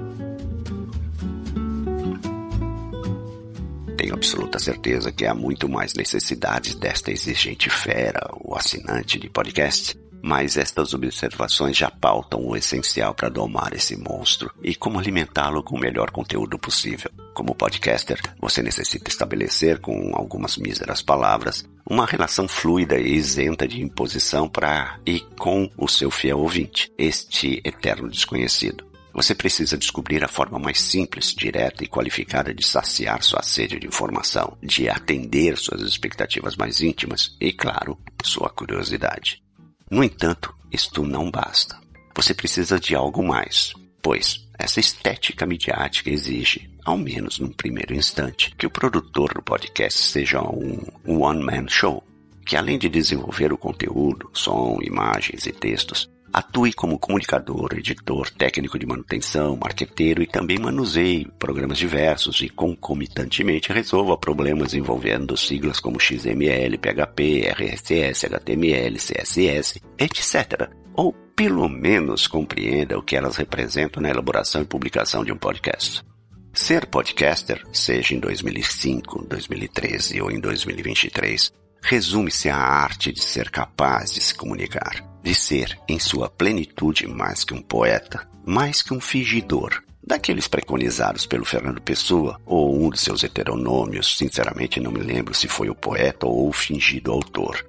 Tenho 3.96 4.14
absoluta 4.14 4.58
certeza 4.58 5.12
que 5.12 5.26
há 5.26 5.34
muito 5.34 5.68
mais 5.68 5.94
necessidades 5.94 6.74
desta 6.74 7.12
exigente 7.12 7.68
fera, 7.68 8.30
o 8.40 8.56
assinante 8.56 9.18
de 9.18 9.28
podcast, 9.28 9.96
mas 10.22 10.56
estas 10.56 10.94
observações 10.94 11.76
já 11.76 11.90
pautam 11.90 12.46
o 12.46 12.56
essencial 12.56 13.12
para 13.12 13.28
domar 13.28 13.74
esse 13.74 13.96
monstro 13.96 14.52
e 14.62 14.74
como 14.74 14.98
alimentá-lo 14.98 15.62
com 15.62 15.76
o 15.76 15.80
melhor 15.80 16.10
conteúdo 16.10 16.58
possível. 16.58 17.10
Como 17.34 17.54
podcaster, 17.54 18.20
você 18.40 18.62
necessita 18.62 19.10
estabelecer, 19.10 19.80
com 19.80 20.12
algumas 20.14 20.56
míseras 20.56 21.02
palavras, 21.02 21.68
uma 21.88 22.06
relação 22.06 22.46
fluida 22.46 22.98
e 22.98 23.14
isenta 23.14 23.66
de 23.66 23.82
imposição 23.82 24.48
para 24.48 24.98
e 25.04 25.20
com 25.38 25.68
o 25.76 25.88
seu 25.88 26.10
fiel 26.10 26.38
ouvinte, 26.38 26.92
este 26.96 27.60
eterno 27.64 28.08
desconhecido. 28.08 28.91
Você 29.14 29.34
precisa 29.34 29.76
descobrir 29.76 30.24
a 30.24 30.28
forma 30.28 30.58
mais 30.58 30.80
simples, 30.80 31.34
direta 31.34 31.84
e 31.84 31.88
qualificada 31.88 32.54
de 32.54 32.66
saciar 32.66 33.22
sua 33.22 33.42
sede 33.42 33.78
de 33.78 33.86
informação, 33.86 34.56
de 34.62 34.88
atender 34.88 35.58
suas 35.58 35.82
expectativas 35.82 36.56
mais 36.56 36.80
íntimas 36.80 37.36
e, 37.40 37.52
claro, 37.52 37.98
sua 38.24 38.48
curiosidade. 38.48 39.42
No 39.90 40.02
entanto, 40.02 40.54
isto 40.72 41.04
não 41.04 41.30
basta. 41.30 41.78
Você 42.16 42.32
precisa 42.32 42.80
de 42.80 42.94
algo 42.94 43.22
mais, 43.22 43.74
pois 44.00 44.48
essa 44.58 44.80
estética 44.80 45.44
midiática 45.44 46.08
exige, 46.08 46.70
ao 46.84 46.96
menos 46.96 47.38
num 47.38 47.50
primeiro 47.50 47.94
instante, 47.94 48.54
que 48.56 48.66
o 48.66 48.70
produtor 48.70 49.34
do 49.34 49.42
podcast 49.42 49.98
seja 49.98 50.40
um 50.40 50.80
one-man 51.20 51.68
show, 51.68 52.02
que 52.46 52.56
além 52.56 52.78
de 52.78 52.88
desenvolver 52.88 53.52
o 53.52 53.58
conteúdo, 53.58 54.30
som, 54.32 54.78
imagens 54.82 55.46
e 55.46 55.52
textos, 55.52 56.10
atue 56.32 56.72
como 56.72 56.98
comunicador, 56.98 57.74
editor, 57.76 58.30
técnico 58.30 58.78
de 58.78 58.86
manutenção, 58.86 59.56
marqueteiro 59.56 60.22
e 60.22 60.26
também 60.26 60.58
manuseie 60.58 61.28
programas 61.38 61.78
diversos 61.78 62.40
e 62.40 62.48
concomitantemente 62.48 63.72
resolva 63.72 64.16
problemas 64.16 64.74
envolvendo 64.74 65.36
siglas 65.36 65.80
como 65.80 66.00
XML, 66.00 66.78
PHP, 66.78 67.48
RSS, 67.48 68.26
HTML, 68.26 68.96
CSS, 68.96 69.80
etc 69.98 70.70
ou 70.94 71.12
pelo 71.34 71.68
menos 71.68 72.26
compreenda 72.26 72.98
o 72.98 73.02
que 73.02 73.16
elas 73.16 73.36
representam 73.36 74.02
na 74.02 74.10
elaboração 74.10 74.62
e 74.62 74.66
publicação 74.66 75.24
de 75.24 75.32
um 75.32 75.36
podcast. 75.36 76.04
Ser 76.52 76.86
podcaster, 76.86 77.62
seja 77.72 78.14
em 78.14 78.20
2005, 78.20 79.26
2013 79.26 80.20
ou 80.20 80.30
em 80.30 80.38
2023, 80.38 81.50
resume-se 81.82 82.48
à 82.48 82.56
arte 82.56 83.12
de 83.12 83.22
ser 83.22 83.50
capaz 83.50 84.14
de 84.14 84.20
se 84.20 84.34
comunicar, 84.34 85.04
de 85.22 85.34
ser, 85.34 85.78
em 85.88 85.98
sua 85.98 86.28
plenitude, 86.28 87.06
mais 87.06 87.44
que 87.44 87.52
um 87.52 87.60
poeta, 87.60 88.26
mais 88.46 88.82
que 88.82 88.94
um 88.94 89.00
fingidor, 89.00 89.82
daqueles 90.04 90.48
preconizados 90.48 91.26
pelo 91.26 91.44
Fernando 91.44 91.80
Pessoa 91.80 92.40
ou 92.46 92.82
um 92.82 92.90
de 92.90 92.98
seus 92.98 93.22
heteronômios, 93.22 94.16
sinceramente 94.16 94.80
não 94.80 94.90
me 94.90 95.00
lembro 95.00 95.34
se 95.34 95.48
foi 95.48 95.68
o 95.68 95.74
poeta 95.74 96.26
ou 96.26 96.48
o 96.48 96.52
fingido 96.52 97.12
autor. 97.12 97.64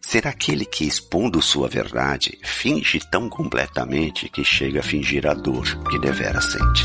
Ser 0.00 0.26
aquele 0.26 0.66
que, 0.66 0.84
expondo 0.84 1.40
sua 1.40 1.66
verdade, 1.66 2.38
finge 2.42 3.00
tão 3.10 3.28
completamente 3.28 4.28
que 4.28 4.44
chega 4.44 4.80
a 4.80 4.82
fingir 4.82 5.26
a 5.26 5.32
dor 5.32 5.64
que 5.88 5.98
devera 5.98 6.42
sente. 6.42 6.84